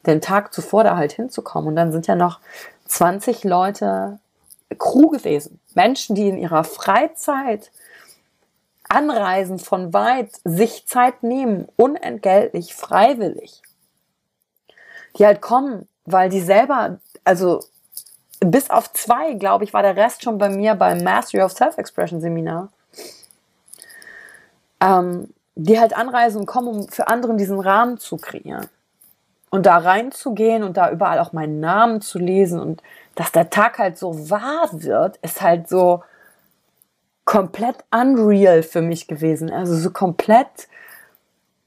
den 0.06 0.20
Tag 0.20 0.52
zuvor 0.52 0.84
da 0.84 0.96
halt 0.96 1.12
hinzukommen. 1.12 1.68
Und 1.68 1.76
dann 1.76 1.92
sind 1.92 2.06
ja 2.06 2.14
noch 2.14 2.40
20 2.86 3.44
Leute 3.44 4.18
Crew 4.78 5.08
gewesen. 5.08 5.60
Menschen, 5.74 6.14
die 6.14 6.28
in 6.28 6.38
ihrer 6.38 6.64
Freizeit 6.64 7.70
anreisen 8.88 9.58
von 9.58 9.92
weit, 9.92 10.30
sich 10.44 10.86
Zeit 10.86 11.22
nehmen, 11.22 11.68
unentgeltlich, 11.76 12.74
freiwillig. 12.74 13.62
Die 15.16 15.24
halt 15.24 15.40
kommen, 15.40 15.88
weil 16.04 16.28
die 16.28 16.40
selber, 16.40 16.98
also 17.24 17.60
bis 18.44 18.70
auf 18.70 18.92
zwei, 18.92 19.34
glaube 19.34 19.64
ich, 19.64 19.72
war 19.72 19.82
der 19.82 19.96
Rest 19.96 20.22
schon 20.22 20.38
bei 20.38 20.48
mir 20.48 20.74
beim 20.74 21.02
Mastery 21.02 21.42
of 21.42 21.52
Self-Expression 21.52 22.20
Seminar. 22.20 22.68
Ähm, 24.80 25.32
die 25.54 25.78
halt 25.78 25.94
anreisen 25.94 26.40
und 26.40 26.46
kommen, 26.46 26.68
um 26.68 26.88
für 26.88 27.08
anderen 27.08 27.36
diesen 27.36 27.60
Rahmen 27.60 27.98
zu 27.98 28.16
kreieren. 28.16 28.68
Und 29.50 29.66
da 29.66 29.76
reinzugehen 29.76 30.62
und 30.62 30.76
da 30.76 30.90
überall 30.90 31.18
auch 31.18 31.32
meinen 31.32 31.60
Namen 31.60 32.00
zu 32.00 32.18
lesen 32.18 32.58
und 32.58 32.82
dass 33.14 33.32
der 33.32 33.50
Tag 33.50 33.78
halt 33.78 33.98
so 33.98 34.30
wahr 34.30 34.68
wird, 34.72 35.18
ist 35.18 35.42
halt 35.42 35.68
so 35.68 36.02
komplett 37.26 37.76
unreal 37.90 38.62
für 38.62 38.80
mich 38.80 39.06
gewesen. 39.06 39.50
Also 39.50 39.76
so 39.76 39.90
komplett, 39.90 40.68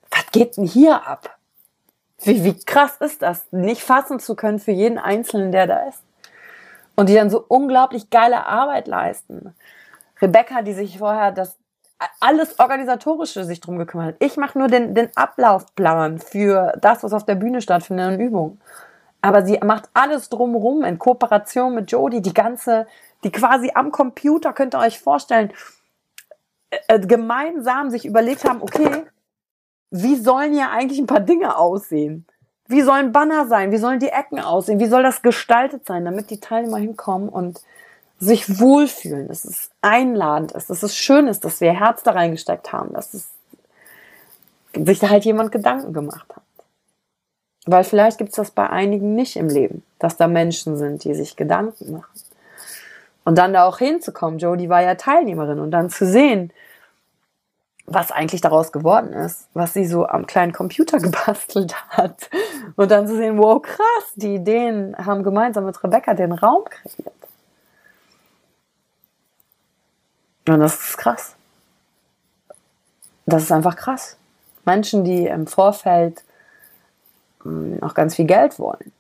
was 0.10 0.26
geht 0.32 0.58
denn 0.58 0.66
hier 0.66 1.08
ab? 1.08 1.38
Wie, 2.22 2.44
wie 2.44 2.58
krass 2.58 2.98
ist 3.00 3.22
das, 3.22 3.46
nicht 3.52 3.84
fassen 3.84 4.20
zu 4.20 4.36
können 4.36 4.60
für 4.60 4.72
jeden 4.72 4.98
Einzelnen, 4.98 5.52
der 5.52 5.68
da 5.68 5.88
ist? 5.88 6.02
Und 6.96 7.10
die 7.10 7.16
dann 7.16 7.30
so 7.30 7.44
unglaublich 7.48 8.10
geile 8.10 8.46
Arbeit 8.46 8.88
leisten. 8.88 9.54
Rebecca, 10.22 10.62
die 10.62 10.74
sich 10.74 10.98
vorher 10.98 11.32
das 11.32 11.58
alles 12.20 12.60
organisatorische 12.60 13.46
sich 13.46 13.62
drum 13.62 13.78
gekümmert 13.78 14.08
hat. 14.08 14.16
Ich 14.20 14.38
mache 14.38 14.58
nur 14.58 14.68
den, 14.68 14.94
den 14.96 15.10
Ablaufplan 15.16 16.20
für 16.20 16.74
das, 16.82 17.04
was 17.04 17.14
auf 17.14 17.26
der 17.26 17.36
Bühne 17.36 17.62
stattfindet 17.62 18.14
in 18.14 18.20
Übungen. 18.20 18.62
Aber 19.22 19.46
sie 19.46 19.60
macht 19.64 19.90
alles 19.94 20.30
drumherum 20.30 20.84
in 20.84 21.00
Kooperation 21.00 21.74
mit 21.74 21.92
Jodie, 21.92 22.22
die 22.22 22.34
ganze, 22.34 22.86
die 23.24 23.32
quasi 23.32 23.72
am 23.74 23.92
Computer, 23.92 24.54
könnt 24.54 24.76
ihr 24.76 24.80
euch 24.80 25.00
vorstellen, 25.00 25.52
äh, 26.70 26.78
äh, 26.88 27.00
gemeinsam 27.00 27.90
sich 27.90 28.06
überlegt 28.06 28.44
haben, 28.44 28.62
okay, 28.62 29.06
wie 29.90 30.16
sollen 30.16 30.54
hier 30.54 30.70
eigentlich 30.72 31.00
ein 31.00 31.08
paar 31.08 31.22
Dinge 31.22 31.58
aussehen? 31.58 32.28
Wie 32.68 32.82
sollen 32.82 33.12
Banner 33.12 33.48
sein? 33.48 33.72
Wie 33.72 33.78
sollen 33.78 34.00
die 34.00 34.10
Ecken 34.10 34.40
aussehen? 34.40 34.80
Wie 34.80 34.88
soll 34.88 35.04
das 35.04 35.22
gestaltet 35.22 35.86
sein, 35.86 36.06
damit 36.06 36.30
die 36.30 36.40
Teilnehmer 36.40 36.78
hinkommen 36.78 37.30
und 37.30 37.62
sich 38.18 38.60
wohlfühlen, 38.60 39.28
dass 39.28 39.46
es 39.46 39.70
einladend 39.82 40.54
ist, 40.54 40.70
dass 40.70 40.84
es 40.84 40.96
schön 40.96 41.28
ist, 41.28 41.46
dass 41.46 41.62
wir 41.62 41.74
Herz 41.74 42.02
da 42.04 42.12
reingesteckt 42.12 42.72
haben, 42.72 42.94
dass 42.94 43.14
es 43.14 43.30
sich 44.74 45.00
da 45.00 45.10
halt 45.10 45.26
jemand 45.26 45.52
Gedanken 45.52 45.94
gemacht 45.94 46.28
hat. 46.36 46.44
Weil 47.66 47.84
vielleicht 47.84 48.18
gibt 48.18 48.32
es 48.32 48.36
das 48.36 48.52
bei 48.52 48.70
einigen 48.70 49.16
nicht 49.16 49.36
im 49.36 49.50
Leben, 49.50 49.84
dass 50.00 50.18
da 50.18 50.28
Menschen 50.28 50.78
sind, 50.78 51.04
die 51.04 51.14
sich 51.16 51.36
Gedanken 51.36 51.94
machen. 51.94 52.14
Und 53.24 53.38
dann 53.38 53.54
da 53.54 53.66
auch 53.66 53.80
hinzukommen, 53.80 54.40
Jodie 54.40 54.70
war 54.70 54.82
ja 54.82 54.96
Teilnehmerin 54.96 55.60
und 55.60 55.72
dann 55.72 55.90
zu 55.90 56.06
sehen, 56.06 56.52
was 57.88 58.12
eigentlich 58.12 58.42
daraus 58.42 58.72
geworden 58.72 59.14
ist, 59.14 59.48
was 59.54 59.74
sie 59.74 59.86
so 59.86 60.08
am 60.08 60.26
kleinen 60.26 60.54
Computer 60.54 60.98
gebastelt 61.00 61.76
hat. 61.90 62.30
Und 62.76 62.92
dann 62.92 63.08
zu 63.08 63.16
sehen, 63.16 63.38
wow, 63.38 63.62
krass, 63.62 64.14
die 64.16 64.36
Ideen 64.36 64.96
haben 64.98 65.24
gemeinsam 65.24 65.66
mit 65.66 65.84
Rebecca 65.84 66.14
den 66.14 66.32
Raum 66.32 66.64
kreiert. 66.66 67.14
Und 70.48 70.60
das 70.60 70.76
ist 70.90 70.98
krass. 70.98 71.36
Das 73.26 73.44
ist 73.44 73.52
einfach 73.52 73.76
krass. 73.76 74.18
Menschen, 74.66 75.04
die 75.04 75.26
im 75.26 75.48
Vorfeld 75.48 76.24
hm, 77.42 77.80
auch 77.82 77.94
ganz 77.94 78.16
viel 78.16 78.26
Geld 78.26 78.60
wollen 78.60 78.92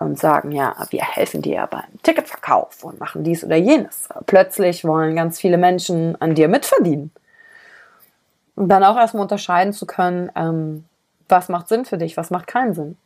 und 0.00 0.18
sagen, 0.18 0.50
ja, 0.52 0.74
wir 0.90 1.02
helfen 1.02 1.42
dir 1.42 1.66
beim 1.70 2.02
Ticketverkauf 2.02 2.84
und 2.84 2.98
machen 3.00 3.22
dies 3.22 3.44
oder 3.44 3.56
jenes. 3.56 4.08
Plötzlich 4.26 4.84
wollen 4.84 5.14
ganz 5.14 5.38
viele 5.38 5.58
Menschen 5.58 6.20
an 6.20 6.34
dir 6.34 6.48
mitverdienen. 6.48 7.12
Und 8.56 8.68
dann 8.68 8.84
auch 8.84 8.96
erstmal 8.96 9.22
unterscheiden 9.22 9.72
zu 9.72 9.86
können, 9.86 10.30
ähm, 10.36 10.84
was 11.28 11.48
macht 11.48 11.68
Sinn 11.68 11.84
für 11.84 11.98
dich, 11.98 12.16
was 12.16 12.30
macht 12.30 12.46
keinen 12.46 12.74
Sinn. 12.74 12.96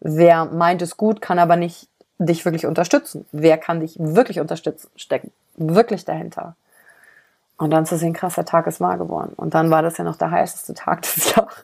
Wer 0.00 0.46
meint 0.46 0.82
es 0.82 0.96
gut, 0.96 1.20
kann 1.20 1.38
aber 1.38 1.56
nicht 1.56 1.88
dich 2.18 2.44
wirklich 2.44 2.66
unterstützen. 2.66 3.26
Wer 3.32 3.58
kann 3.58 3.80
dich 3.80 3.96
wirklich 3.98 4.40
unterstützen, 4.40 4.90
stecken 4.96 5.32
wirklich 5.56 6.04
dahinter. 6.04 6.56
Und 7.56 7.70
dann 7.70 7.86
zu 7.86 7.96
sehen, 7.96 8.12
krass, 8.12 8.34
der 8.34 8.44
Tag 8.44 8.66
ist 8.66 8.80
wahr 8.80 8.98
geworden. 8.98 9.34
Und 9.36 9.54
dann 9.54 9.70
war 9.70 9.82
das 9.82 9.96
ja 9.98 10.04
noch 10.04 10.16
der 10.16 10.30
heißeste 10.30 10.74
Tag 10.74 11.02
des 11.14 11.34
Jahres. 11.34 11.62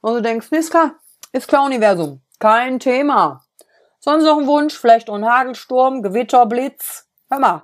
Und 0.00 0.14
du 0.14 0.22
denkst, 0.22 0.48
nee, 0.50 0.58
ist 0.58 0.70
klar, 0.70 0.92
ist 1.32 1.48
klar, 1.48 1.64
Universum, 1.64 2.20
kein 2.38 2.78
Thema. 2.78 3.44
Sonst 3.98 4.24
noch 4.24 4.38
ein 4.38 4.46
Wunsch, 4.46 4.78
vielleicht 4.78 5.10
ein 5.10 5.26
Hagelsturm, 5.26 6.02
Gewitter, 6.02 6.46
Blitz. 6.46 7.06
Hör 7.28 7.38
mal, 7.38 7.62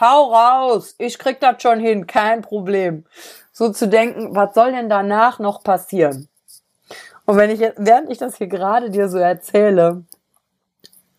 hau 0.00 0.32
raus, 0.32 0.94
ich 0.98 1.18
krieg 1.18 1.40
das 1.40 1.62
schon 1.62 1.80
hin, 1.80 2.06
kein 2.06 2.42
Problem. 2.42 3.04
So 3.52 3.70
zu 3.70 3.88
denken, 3.88 4.34
was 4.34 4.54
soll 4.54 4.72
denn 4.72 4.88
danach 4.88 5.38
noch 5.38 5.62
passieren? 5.62 6.28
Und 7.24 7.36
wenn 7.36 7.50
ich, 7.50 7.60
während 7.76 8.10
ich 8.10 8.18
das 8.18 8.36
hier 8.36 8.46
gerade 8.46 8.90
dir 8.90 9.08
so 9.08 9.18
erzähle, 9.18 10.04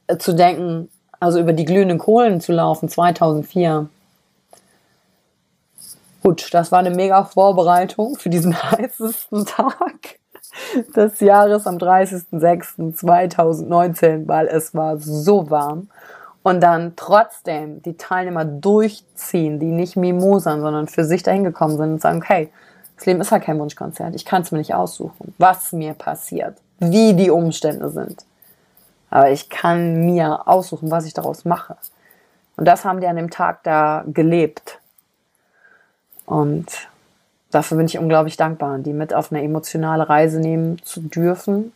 äh, 0.07 0.17
zu 0.17 0.33
denken, 0.33 0.89
also 1.19 1.39
über 1.39 1.53
die 1.53 1.65
glühenden 1.65 1.97
Kohlen 1.97 2.39
zu 2.39 2.53
laufen, 2.53 2.87
2004, 2.87 3.89
Gut, 6.27 6.53
das 6.53 6.71
war 6.73 6.79
eine 6.79 6.89
mega 6.89 7.23
Vorbereitung 7.23 8.17
für 8.17 8.29
diesen 8.29 8.61
heißesten 8.71 9.45
Tag 9.45 10.19
des 10.93 11.21
Jahres 11.21 11.65
am 11.67 11.77
30.06.2019, 11.77 14.27
weil 14.27 14.47
es 14.47 14.75
war 14.75 14.97
so 14.97 15.49
warm. 15.49 15.87
Und 16.43 16.61
dann 16.61 16.93
trotzdem 16.95 17.81
die 17.81 17.97
Teilnehmer 17.97 18.45
durchziehen, 18.45 19.59
die 19.59 19.71
nicht 19.71 19.97
mimosern, 19.97 20.61
sondern 20.61 20.87
für 20.87 21.03
sich 21.03 21.23
dahin 21.23 21.43
gekommen 21.43 21.77
sind 21.77 21.91
und 21.93 22.01
sagen, 22.01 22.19
okay, 22.19 22.49
das 22.95 23.05
Leben 23.05 23.21
ist 23.21 23.31
halt 23.31 23.43
kein 23.43 23.59
Wunschkonzert. 23.59 24.15
Ich 24.15 24.25
kann 24.25 24.41
es 24.41 24.51
mir 24.51 24.57
nicht 24.57 24.73
aussuchen, 24.73 25.33
was 25.37 25.71
mir 25.71 25.93
passiert, 25.93 26.57
wie 26.79 27.13
die 27.13 27.29
Umstände 27.29 27.89
sind. 27.89 28.25
Aber 29.09 29.31
ich 29.31 29.49
kann 29.49 30.05
mir 30.05 30.47
aussuchen, 30.47 30.91
was 30.91 31.05
ich 31.05 31.13
daraus 31.13 31.45
mache. 31.45 31.77
Und 32.55 32.65
das 32.65 32.85
haben 32.85 32.99
die 32.99 33.07
an 33.07 33.15
dem 33.15 33.29
Tag 33.29 33.63
da 33.63 34.03
gelebt. 34.07 34.79
Und 36.25 36.65
dafür 37.51 37.77
bin 37.77 37.85
ich 37.85 37.99
unglaublich 37.99 38.35
dankbar, 38.35 38.79
die 38.79 38.93
mit 38.93 39.13
auf 39.13 39.31
eine 39.31 39.43
emotionale 39.43 40.09
Reise 40.09 40.39
nehmen 40.39 40.81
zu 40.83 41.01
dürfen, 41.01 41.71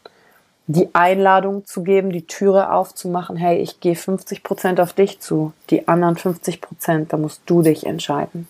die 0.71 0.93
Einladung 0.93 1.65
zu 1.65 1.83
geben, 1.83 2.11
die 2.11 2.27
Türe 2.27 2.71
aufzumachen, 2.71 3.35
hey, 3.35 3.57
ich 3.57 3.79
gehe 3.79 3.95
50 3.95 4.43
Prozent 4.43 4.79
auf 4.79 4.93
dich 4.93 5.19
zu, 5.19 5.53
die 5.69 5.87
anderen 5.87 6.15
50 6.15 6.61
Prozent, 6.61 7.13
da 7.13 7.17
musst 7.17 7.41
du 7.45 7.61
dich 7.61 7.85
entscheiden, 7.85 8.47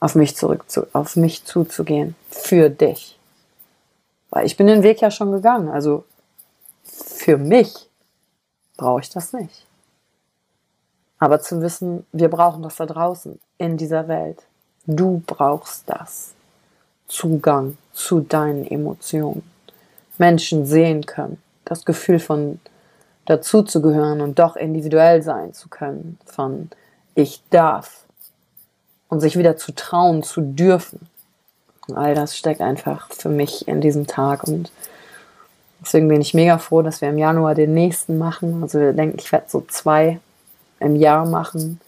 auf 0.00 0.14
mich 0.14 0.36
zurück, 0.36 0.64
zu, 0.68 0.86
auf 0.92 1.16
mich 1.16 1.44
zuzugehen, 1.44 2.14
für 2.30 2.68
dich. 2.68 3.18
Weil 4.30 4.46
ich 4.46 4.56
bin 4.56 4.66
den 4.66 4.82
Weg 4.82 5.00
ja 5.00 5.10
schon 5.10 5.32
gegangen, 5.32 5.68
also 5.68 6.04
für 6.84 7.36
mich 7.36 7.88
brauche 8.76 9.00
ich 9.00 9.10
das 9.10 9.32
nicht. 9.32 9.66
Aber 11.18 11.40
zu 11.40 11.62
wissen, 11.62 12.04
wir 12.12 12.28
brauchen 12.28 12.62
das 12.62 12.76
da 12.76 12.86
draußen 12.86 13.38
in 13.58 13.76
dieser 13.76 14.08
Welt. 14.08 14.42
Du 14.86 15.22
brauchst 15.24 15.88
das. 15.88 16.32
Zugang 17.06 17.76
zu 17.92 18.20
deinen 18.20 18.66
Emotionen. 18.66 19.51
Menschen 20.18 20.66
sehen 20.66 21.06
können. 21.06 21.40
Das 21.64 21.84
Gefühl 21.84 22.18
von 22.18 22.60
dazuzugehören 23.26 24.20
und 24.20 24.38
doch 24.38 24.56
individuell 24.56 25.22
sein 25.22 25.54
zu 25.54 25.68
können. 25.68 26.18
Von 26.26 26.70
ich 27.14 27.42
darf. 27.50 28.04
Und 29.08 29.20
sich 29.20 29.38
wieder 29.38 29.56
zu 29.56 29.72
trauen, 29.72 30.22
zu 30.22 30.40
dürfen. 30.40 31.00
Und 31.86 31.96
all 31.96 32.14
das 32.14 32.36
steckt 32.36 32.62
einfach 32.62 33.10
für 33.10 33.28
mich 33.28 33.68
in 33.68 33.80
diesem 33.80 34.06
Tag. 34.06 34.44
Und 34.44 34.72
deswegen 35.82 36.08
bin 36.08 36.20
ich 36.20 36.32
mega 36.32 36.58
froh, 36.58 36.82
dass 36.82 37.02
wir 37.02 37.10
im 37.10 37.18
Januar 37.18 37.54
den 37.54 37.74
nächsten 37.74 38.16
machen. 38.16 38.62
Also 38.62 38.80
wir 38.80 38.92
denken, 38.94 39.18
ich 39.18 39.30
werde 39.30 39.46
so 39.48 39.60
zwei 39.68 40.18
im 40.80 40.96
Jahr 40.96 41.26
machen 41.26 41.78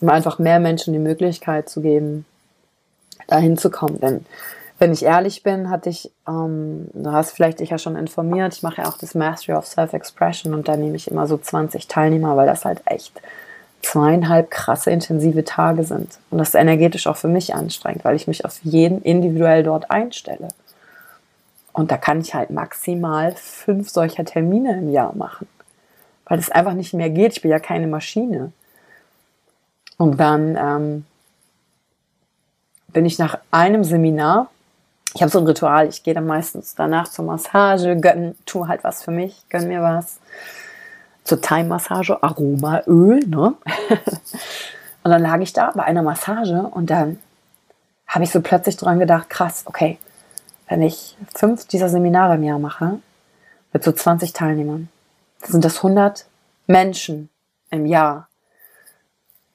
um 0.00 0.08
einfach 0.08 0.38
mehr 0.38 0.60
Menschen 0.60 0.92
die 0.92 0.98
Möglichkeit 0.98 1.68
zu 1.68 1.80
geben, 1.80 2.26
dahin 3.26 3.56
zu 3.56 3.70
kommen. 3.70 4.00
Denn 4.00 4.26
wenn 4.78 4.92
ich 4.92 5.04
ehrlich 5.04 5.42
bin, 5.42 5.70
hatte 5.70 5.88
ich, 5.88 6.12
ähm, 6.28 6.88
du 6.92 7.10
hast 7.10 7.30
vielleicht 7.30 7.60
dich 7.60 7.70
ja 7.70 7.78
schon 7.78 7.96
informiert, 7.96 8.54
ich 8.54 8.62
mache 8.62 8.82
ja 8.82 8.88
auch 8.88 8.98
das 8.98 9.14
Mastery 9.14 9.56
of 9.56 9.66
Self-Expression 9.66 10.52
und 10.52 10.68
da 10.68 10.76
nehme 10.76 10.96
ich 10.96 11.10
immer 11.10 11.26
so 11.26 11.38
20 11.38 11.88
Teilnehmer, 11.88 12.36
weil 12.36 12.46
das 12.46 12.64
halt 12.64 12.82
echt 12.84 13.12
zweieinhalb 13.82 14.50
krasse 14.50 14.90
intensive 14.90 15.44
Tage 15.44 15.84
sind. 15.84 16.18
Und 16.30 16.38
das 16.38 16.48
ist 16.48 16.54
energetisch 16.54 17.06
auch 17.06 17.16
für 17.16 17.28
mich 17.28 17.54
anstrengend, 17.54 18.04
weil 18.04 18.16
ich 18.16 18.26
mich 18.26 18.44
auf 18.44 18.58
jeden 18.62 19.00
individuell 19.02 19.62
dort 19.62 19.90
einstelle. 19.90 20.48
Und 21.72 21.90
da 21.90 21.96
kann 21.96 22.20
ich 22.20 22.34
halt 22.34 22.50
maximal 22.50 23.32
fünf 23.32 23.90
solcher 23.90 24.24
Termine 24.24 24.78
im 24.78 24.90
Jahr 24.90 25.14
machen, 25.14 25.46
weil 26.26 26.38
es 26.38 26.50
einfach 26.50 26.72
nicht 26.72 26.94
mehr 26.94 27.10
geht. 27.10 27.34
Ich 27.34 27.42
bin 27.42 27.50
ja 27.50 27.58
keine 27.58 27.86
Maschine. 27.86 28.52
Und 29.98 30.18
dann 30.18 30.56
ähm, 30.58 31.06
bin 32.88 33.06
ich 33.06 33.18
nach 33.18 33.38
einem 33.50 33.84
Seminar, 33.84 34.48
ich 35.14 35.22
habe 35.22 35.30
so 35.30 35.38
ein 35.38 35.46
Ritual, 35.46 35.88
ich 35.88 36.02
gehe 36.02 36.14
dann 36.14 36.26
meistens 36.26 36.74
danach 36.74 37.08
zur 37.08 37.24
Massage, 37.24 37.96
gönn, 37.96 38.34
tu 38.44 38.68
halt 38.68 38.84
was 38.84 39.02
für 39.02 39.10
mich, 39.10 39.44
gönn 39.48 39.68
mir 39.68 39.82
was. 39.82 40.18
Zur 41.24 41.40
Time-Massage, 41.40 42.22
Aromaöl, 42.22 43.20
ne? 43.26 43.54
und 45.02 45.10
dann 45.10 45.22
lag 45.22 45.40
ich 45.40 45.52
da 45.52 45.72
bei 45.74 45.82
einer 45.84 46.02
Massage 46.02 46.62
und 46.62 46.90
dann 46.90 47.18
habe 48.06 48.24
ich 48.24 48.30
so 48.30 48.40
plötzlich 48.40 48.76
dran 48.76 48.98
gedacht, 48.98 49.28
krass, 49.30 49.62
okay, 49.66 49.98
wenn 50.68 50.82
ich 50.82 51.16
fünf 51.34 51.66
dieser 51.66 51.88
Seminare 51.88 52.34
im 52.34 52.42
Jahr 52.42 52.58
mache, 52.58 53.00
mit 53.72 53.84
so 53.84 53.92
20 53.92 54.32
Teilnehmern, 54.32 54.88
sind 55.42 55.64
das 55.64 55.78
100 55.78 56.26
Menschen 56.66 57.28
im 57.70 57.86
Jahr, 57.86 58.28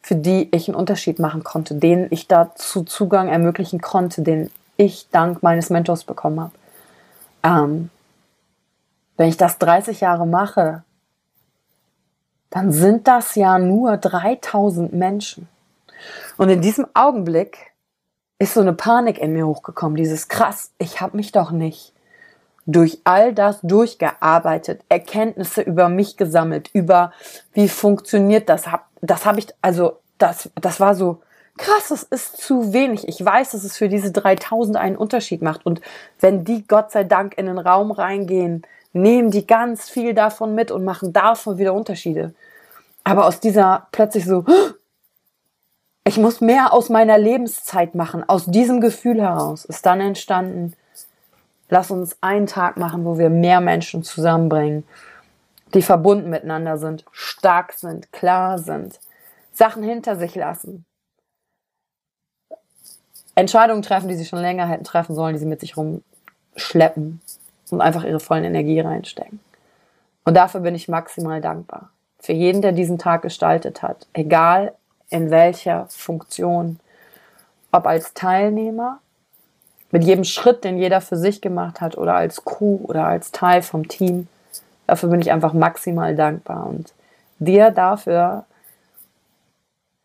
für 0.01 0.15
die 0.15 0.49
ich 0.51 0.67
einen 0.67 0.75
Unterschied 0.75 1.19
machen 1.19 1.43
konnte, 1.43 1.75
denen 1.75 2.07
ich 2.09 2.27
dazu 2.27 2.83
Zugang 2.83 3.29
ermöglichen 3.29 3.81
konnte, 3.81 4.21
den 4.21 4.49
ich 4.81 5.09
dank 5.11 5.43
meines 5.43 5.69
Mentors 5.69 6.03
bekommen 6.03 6.39
habe. 6.39 6.53
Ähm, 7.43 7.89
wenn 9.17 9.29
ich 9.29 9.37
das 9.37 9.59
30 9.59 10.01
Jahre 10.01 10.25
mache, 10.25 10.83
dann 12.49 12.71
sind 12.71 13.07
das 13.07 13.35
ja 13.35 13.59
nur 13.59 13.97
3000 13.97 14.91
Menschen. 14.93 15.47
Und 16.37 16.49
in 16.49 16.61
diesem 16.61 16.87
Augenblick 16.95 17.71
ist 18.39 18.55
so 18.55 18.61
eine 18.61 18.73
Panik 18.73 19.19
in 19.19 19.33
mir 19.33 19.45
hochgekommen, 19.45 19.95
dieses 19.95 20.27
krass, 20.27 20.71
ich 20.79 20.99
habe 20.99 21.15
mich 21.15 21.31
doch 21.31 21.51
nicht 21.51 21.93
durch 22.65 22.99
all 23.03 23.33
das 23.33 23.59
durchgearbeitet, 23.61 24.81
Erkenntnisse 24.89 25.61
über 25.61 25.89
mich 25.89 26.17
gesammelt, 26.17 26.69
über 26.73 27.11
wie 27.53 27.69
funktioniert 27.69 28.49
das, 28.49 28.63
das 29.01 29.25
habe 29.25 29.39
ich, 29.39 29.47
also 29.61 29.99
das, 30.17 30.49
das 30.55 30.79
war 30.79 30.95
so 30.95 31.21
krass, 31.57 31.89
das 31.89 32.03
ist 32.03 32.37
zu 32.37 32.73
wenig. 32.73 33.07
Ich 33.07 33.23
weiß, 33.23 33.51
dass 33.51 33.63
es 33.63 33.77
für 33.77 33.89
diese 33.89 34.11
3000 34.11 34.77
einen 34.77 34.97
Unterschied 34.97 35.41
macht. 35.41 35.65
Und 35.65 35.81
wenn 36.19 36.43
die 36.43 36.67
Gott 36.67 36.91
sei 36.91 37.03
Dank 37.03 37.37
in 37.37 37.45
den 37.45 37.57
Raum 37.57 37.91
reingehen, 37.91 38.63
nehmen 38.93 39.31
die 39.31 39.47
ganz 39.47 39.89
viel 39.89 40.13
davon 40.13 40.55
mit 40.55 40.71
und 40.71 40.83
machen 40.83 41.13
davon 41.13 41.57
wieder 41.57 41.73
Unterschiede. 41.73 42.33
Aber 43.03 43.25
aus 43.25 43.39
dieser 43.39 43.87
plötzlich 43.91 44.25
so, 44.25 44.45
ich 46.03 46.17
muss 46.17 46.41
mehr 46.41 46.73
aus 46.73 46.89
meiner 46.89 47.17
Lebenszeit 47.17 47.95
machen, 47.95 48.27
aus 48.27 48.45
diesem 48.45 48.81
Gefühl 48.81 49.21
heraus 49.21 49.65
ist 49.65 49.85
dann 49.85 50.01
entstanden, 50.01 50.73
lass 51.69 51.89
uns 51.89 52.17
einen 52.21 52.47
Tag 52.47 52.77
machen, 52.77 53.05
wo 53.05 53.17
wir 53.17 53.29
mehr 53.29 53.61
Menschen 53.61 54.03
zusammenbringen, 54.03 54.83
die 55.73 55.81
verbunden 55.81 56.29
miteinander 56.29 56.77
sind, 56.77 57.05
stark 57.11 57.73
sind, 57.73 58.11
klar 58.11 58.59
sind, 58.59 58.99
Sachen 59.53 59.83
hinter 59.83 60.17
sich 60.17 60.35
lassen, 60.35 60.85
Entscheidungen 63.41 63.81
treffen, 63.81 64.07
die 64.07 64.15
sie 64.15 64.25
schon 64.25 64.39
länger 64.39 64.67
hätten 64.67 64.83
treffen 64.83 65.15
sollen, 65.15 65.33
die 65.33 65.39
sie 65.39 65.45
mit 65.45 65.59
sich 65.59 65.75
rumschleppen 65.75 67.21
und 67.71 67.81
einfach 67.81 68.03
ihre 68.03 68.19
vollen 68.19 68.43
Energie 68.43 68.79
reinstecken. 68.79 69.39
Und 70.23 70.35
dafür 70.35 70.61
bin 70.61 70.75
ich 70.75 70.87
maximal 70.87 71.41
dankbar. 71.41 71.89
Für 72.19 72.33
jeden, 72.33 72.61
der 72.61 72.71
diesen 72.71 72.99
Tag 72.99 73.23
gestaltet 73.23 73.81
hat. 73.81 74.07
Egal 74.13 74.73
in 75.09 75.31
welcher 75.31 75.87
Funktion. 75.89 76.79
Ob 77.71 77.87
als 77.87 78.13
Teilnehmer, 78.13 78.99
mit 79.91 80.03
jedem 80.03 80.23
Schritt, 80.23 80.63
den 80.63 80.77
jeder 80.77 81.01
für 81.01 81.17
sich 81.17 81.41
gemacht 81.41 81.81
hat, 81.81 81.97
oder 81.97 82.15
als 82.15 82.45
Crew 82.45 82.79
oder 82.83 83.05
als 83.05 83.31
Teil 83.31 83.61
vom 83.61 83.87
Team. 83.87 84.27
Dafür 84.87 85.09
bin 85.09 85.21
ich 85.21 85.31
einfach 85.31 85.53
maximal 85.53 86.15
dankbar. 86.15 86.67
Und 86.67 86.93
dir 87.39 87.71
dafür, 87.71 88.45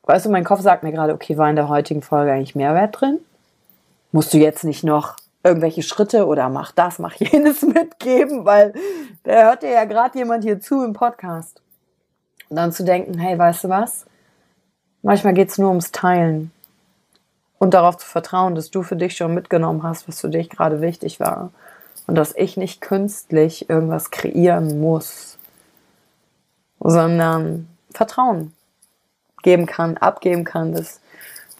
weißt 0.06 0.26
du, 0.26 0.30
mein 0.30 0.44
Kopf 0.44 0.60
sagt 0.60 0.82
mir 0.82 0.92
gerade, 0.92 1.12
okay, 1.12 1.36
war 1.36 1.50
in 1.50 1.56
der 1.56 1.68
heutigen 1.68 2.02
Folge 2.02 2.32
eigentlich 2.32 2.54
Mehrwert 2.54 3.00
drin? 3.00 3.18
Musst 4.12 4.32
du 4.32 4.38
jetzt 4.38 4.64
nicht 4.64 4.84
noch 4.84 5.16
irgendwelche 5.44 5.82
Schritte 5.82 6.26
oder 6.26 6.48
mach 6.48 6.72
das, 6.72 6.98
mach 6.98 7.14
jenes 7.14 7.62
mitgeben, 7.62 8.44
weil 8.44 8.72
der 9.24 9.44
hört 9.44 9.62
dir 9.62 9.70
ja 9.70 9.84
gerade 9.84 10.18
jemand 10.18 10.44
hier 10.44 10.60
zu 10.60 10.82
im 10.84 10.92
Podcast. 10.92 11.60
Und 12.48 12.56
dann 12.56 12.72
zu 12.72 12.84
denken, 12.84 13.18
hey, 13.18 13.38
weißt 13.38 13.64
du 13.64 13.68
was? 13.68 14.06
Manchmal 15.02 15.34
geht's 15.34 15.58
nur 15.58 15.68
ums 15.68 15.92
Teilen 15.92 16.50
und 17.58 17.74
darauf 17.74 17.96
zu 17.96 18.06
vertrauen, 18.06 18.54
dass 18.54 18.70
du 18.70 18.82
für 18.82 18.96
dich 18.96 19.16
schon 19.16 19.34
mitgenommen 19.34 19.82
hast, 19.82 20.08
was 20.08 20.20
für 20.20 20.28
dich 20.28 20.50
gerade 20.50 20.80
wichtig 20.80 21.20
war 21.20 21.50
und 22.06 22.16
dass 22.16 22.34
ich 22.36 22.56
nicht 22.56 22.80
künstlich 22.80 23.68
irgendwas 23.68 24.10
kreieren 24.10 24.80
muss, 24.80 25.38
sondern 26.80 27.68
Vertrauen 27.92 28.52
geben 29.46 29.66
kann, 29.66 29.96
abgeben 29.96 30.42
kann, 30.42 30.72
dass 30.72 30.98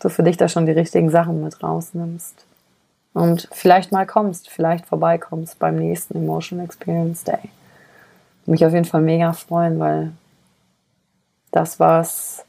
du 0.01 0.09
für 0.09 0.25
dich 0.25 0.37
da 0.37 0.49
schon 0.49 0.67
die 0.67 0.73
richtigen 0.73 1.09
Sachen 1.09 1.41
mit 1.41 1.63
rausnimmst 1.63 2.45
und 3.15 3.49
vielleicht 3.53 3.93
mal 3.93 4.07
kommst, 4.07 4.51
vielleicht 4.51 4.87
vorbeikommst 4.87 5.61
beim 5.61 5.77
nächsten 5.77 6.17
Emotional 6.17 6.65
Experience 6.65 7.23
Day. 7.23 7.49
Mich 8.45 8.67
auf 8.67 8.73
jeden 8.73 8.87
Fall 8.87 9.03
mega 9.03 9.33
freuen, 9.33 9.79
weil 9.79 10.11
das 11.53 11.79
was 11.79 12.45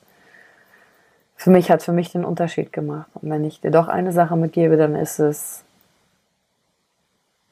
für 1.36 1.52
mich 1.52 1.70
hat 1.70 1.84
für 1.84 1.94
mich 1.94 2.12
den 2.12 2.26
Unterschied 2.26 2.74
gemacht. 2.74 3.12
Und 3.14 3.30
wenn 3.30 3.46
ich 3.46 3.62
dir 3.62 3.70
doch 3.70 3.90
eine 3.90 4.14
Sache 4.14 4.36
mitgebe, 4.36 4.76
dann 4.76 4.96
ist 4.96 5.20
es, 5.20 5.64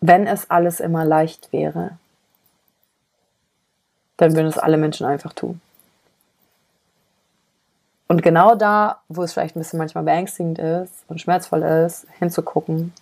wenn 0.02 0.26
es 0.26 0.50
alles 0.50 0.80
immer 0.80 1.06
leicht 1.06 1.54
wäre, 1.54 2.00
dann 4.18 4.36
würden 4.36 4.48
es 4.48 4.58
alle 4.58 4.78
Menschen 4.78 5.06
einfach 5.06 5.34
tun. 5.34 5.62
Und 8.08 8.22
genau 8.22 8.56
da, 8.56 9.02
wo 9.10 9.24
es 9.24 9.34
vielleicht 9.34 9.56
ein 9.56 9.60
bisschen 9.60 9.80
manchmal 9.80 10.04
beängstigend 10.04 10.60
ist 10.60 11.04
und 11.08 11.20
schmerzvoll 11.20 11.64
ist, 11.64 12.06
hinzugucken 12.20 12.94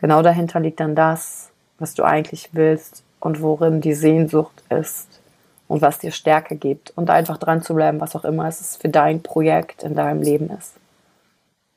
Genau 0.00 0.22
dahinter 0.22 0.60
liegt 0.60 0.80
dann 0.80 0.94
das, 0.94 1.50
was 1.78 1.92
du 1.92 2.04
eigentlich 2.04 2.48
willst 2.52 3.04
und 3.20 3.42
worin 3.42 3.82
die 3.82 3.92
Sehnsucht 3.92 4.62
ist 4.70 5.20
und 5.68 5.82
was 5.82 5.98
dir 5.98 6.10
Stärke 6.10 6.56
gibt 6.56 6.90
und 6.96 7.10
einfach 7.10 7.36
dran 7.36 7.62
zu 7.62 7.74
bleiben, 7.74 8.00
was 8.00 8.16
auch 8.16 8.24
immer 8.24 8.48
es 8.48 8.76
für 8.76 8.88
dein 8.88 9.22
Projekt 9.22 9.82
in 9.82 9.94
deinem 9.94 10.22
Leben 10.22 10.48
ist. 10.58 10.72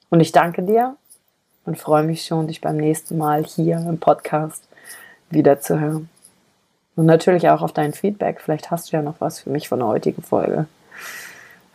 Und 0.10 0.22
ich 0.22 0.32
danke 0.32 0.64
dir 0.64 0.96
und 1.66 1.78
freue 1.78 2.04
mich 2.04 2.26
schon, 2.26 2.48
dich 2.48 2.62
beim 2.62 2.78
nächsten 2.78 3.18
Mal 3.18 3.44
hier 3.44 3.78
im 3.78 4.00
Podcast 4.00 4.70
wieder 5.30 5.60
zu 5.60 5.82
hören. 5.82 6.08
Und 6.96 7.08
natürlich 7.08 7.50
auch 7.50 7.62
auf 7.62 7.74
dein 7.74 7.92
Feedback. 7.92 8.40
Vielleicht 8.40 8.72
hast 8.72 8.92
du 8.92 8.96
ja 8.96 9.02
noch 9.02 9.20
was 9.20 9.42
für 9.42 9.50
mich 9.50 9.68
von 9.68 9.80
der 9.80 9.90
heutigen 9.90 10.22
Folge. 10.22 10.68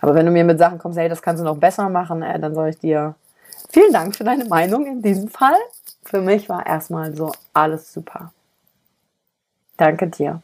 Aber 0.01 0.15
wenn 0.15 0.27
du 0.27 0.33
mir 0.33 0.45
mit 0.45 0.59
Sachen 0.59 0.79
kommst, 0.79 0.99
hey, 0.99 1.09
das 1.09 1.23
kannst 1.23 1.41
du 1.41 1.45
noch 1.45 1.57
besser 1.57 1.89
machen, 1.89 2.23
äh, 2.23 2.39
dann 2.39 2.55
soll 2.55 2.69
ich 2.69 2.79
dir 2.79 3.15
vielen 3.71 3.93
Dank 3.93 4.17
für 4.17 4.25
deine 4.25 4.45
Meinung 4.45 4.87
in 4.87 5.03
diesem 5.03 5.29
Fall 5.29 5.57
für 6.09 6.21
mich 6.21 6.49
war 6.49 6.67
erstmal 6.67 7.15
so 7.15 7.33
alles 7.53 7.93
super. 7.93 8.33
Danke 9.77 10.09
dir. 10.09 10.43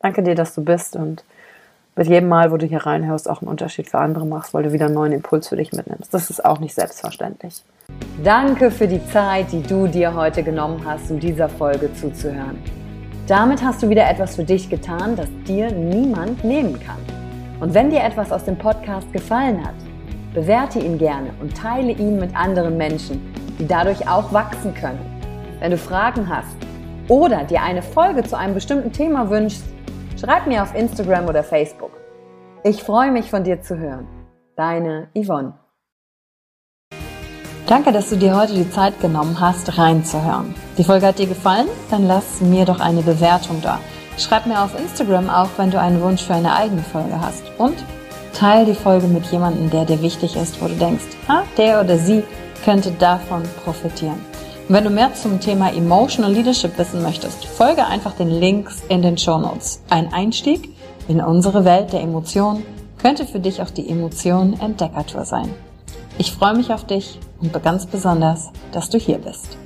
Danke 0.00 0.22
dir, 0.22 0.34
dass 0.34 0.54
du 0.54 0.64
bist 0.64 0.94
und 0.96 1.24
mit 1.96 2.06
jedem 2.06 2.28
Mal, 2.28 2.52
wo 2.52 2.56
du 2.56 2.66
hier 2.66 2.86
reinhörst, 2.86 3.28
auch 3.28 3.42
einen 3.42 3.50
Unterschied 3.50 3.90
für 3.90 3.98
andere 3.98 4.24
machst, 4.24 4.54
weil 4.54 4.62
du 4.62 4.72
wieder 4.72 4.86
einen 4.86 4.94
neuen 4.94 5.12
Impuls 5.12 5.48
für 5.48 5.56
dich 5.56 5.72
mitnimmst. 5.72 6.14
Das 6.14 6.30
ist 6.30 6.44
auch 6.44 6.60
nicht 6.60 6.74
selbstverständlich. 6.74 7.64
Danke 8.22 8.70
für 8.70 8.86
die 8.86 9.04
Zeit, 9.08 9.50
die 9.50 9.62
du 9.62 9.88
dir 9.88 10.14
heute 10.14 10.44
genommen 10.44 10.82
hast, 10.86 11.10
um 11.10 11.18
dieser 11.18 11.48
Folge 11.48 11.92
zuzuhören. 11.94 12.62
Damit 13.26 13.62
hast 13.62 13.82
du 13.82 13.88
wieder 13.88 14.08
etwas 14.08 14.36
für 14.36 14.44
dich 14.44 14.70
getan, 14.70 15.16
das 15.16 15.28
dir 15.44 15.72
niemand 15.72 16.44
nehmen 16.44 16.78
kann. 16.78 17.17
Und 17.60 17.74
wenn 17.74 17.90
dir 17.90 18.02
etwas 18.02 18.32
aus 18.32 18.44
dem 18.44 18.56
Podcast 18.56 19.12
gefallen 19.12 19.64
hat, 19.64 19.74
bewerte 20.34 20.78
ihn 20.78 20.98
gerne 20.98 21.30
und 21.40 21.56
teile 21.56 21.92
ihn 21.92 22.18
mit 22.18 22.34
anderen 22.36 22.76
Menschen 22.76 23.34
die 23.58 23.66
dadurch 23.66 24.08
auch 24.08 24.32
wachsen 24.32 24.74
können. 24.74 25.00
Wenn 25.60 25.72
du 25.72 25.78
Fragen 25.78 26.28
hast 26.28 26.56
oder 27.08 27.44
dir 27.44 27.62
eine 27.62 27.82
Folge 27.82 28.22
zu 28.22 28.36
einem 28.36 28.54
bestimmten 28.54 28.92
Thema 28.92 29.28
wünschst, 29.30 29.64
schreib 30.20 30.46
mir 30.46 30.62
auf 30.62 30.74
Instagram 30.74 31.26
oder 31.26 31.42
Facebook. 31.42 31.90
Ich 32.64 32.82
freue 32.82 33.10
mich 33.10 33.30
von 33.30 33.44
dir 33.44 33.60
zu 33.60 33.78
hören. 33.78 34.06
Deine 34.56 35.08
Yvonne. 35.14 35.54
Danke, 37.66 37.92
dass 37.92 38.08
du 38.08 38.16
dir 38.16 38.34
heute 38.34 38.54
die 38.54 38.70
Zeit 38.70 38.98
genommen 39.00 39.38
hast, 39.40 39.76
reinzuhören. 39.76 40.54
Die 40.78 40.84
Folge 40.84 41.06
hat 41.06 41.18
dir 41.18 41.26
gefallen? 41.26 41.68
Dann 41.90 42.06
lass 42.06 42.40
mir 42.40 42.64
doch 42.64 42.80
eine 42.80 43.02
Bewertung 43.02 43.60
da. 43.60 43.78
Schreib 44.18 44.46
mir 44.46 44.62
auf 44.62 44.76
Instagram 44.76 45.30
auch, 45.30 45.48
wenn 45.58 45.70
du 45.70 45.80
einen 45.80 46.02
Wunsch 46.02 46.22
für 46.24 46.34
eine 46.34 46.52
eigene 46.54 46.82
Folge 46.82 47.20
hast. 47.20 47.44
Und 47.56 47.76
teile 48.34 48.66
die 48.66 48.74
Folge 48.74 49.06
mit 49.06 49.24
jemandem, 49.26 49.70
der 49.70 49.84
dir 49.84 50.02
wichtig 50.02 50.34
ist, 50.34 50.60
wo 50.60 50.66
du 50.66 50.74
denkst, 50.74 51.04
ah, 51.28 51.42
der 51.56 51.80
oder 51.80 51.98
sie 51.98 52.24
könnte 52.64 52.90
davon 52.90 53.42
profitieren. 53.64 54.18
Und 54.68 54.74
wenn 54.74 54.84
du 54.84 54.90
mehr 54.90 55.14
zum 55.14 55.38
Thema 55.38 55.72
Emotional 55.72 56.32
Leadership 56.32 56.76
wissen 56.78 57.02
möchtest, 57.02 57.44
folge 57.44 57.86
einfach 57.86 58.12
den 58.14 58.28
Links 58.28 58.82
in 58.88 59.02
den 59.02 59.16
Show 59.16 59.38
Notes. 59.38 59.82
Ein 59.88 60.12
Einstieg 60.12 60.74
in 61.06 61.20
unsere 61.20 61.64
Welt 61.64 61.92
der 61.92 62.02
Emotionen 62.02 62.64
könnte 63.00 63.24
für 63.24 63.38
dich 63.38 63.62
auch 63.62 63.70
die 63.70 63.88
Emotion 63.88 64.58
Entdeckertour 64.60 65.24
sein. 65.24 65.54
Ich 66.18 66.32
freue 66.32 66.54
mich 66.54 66.72
auf 66.72 66.84
dich 66.84 67.20
und 67.40 67.62
ganz 67.62 67.86
besonders, 67.86 68.50
dass 68.72 68.90
du 68.90 68.98
hier 68.98 69.18
bist. 69.18 69.56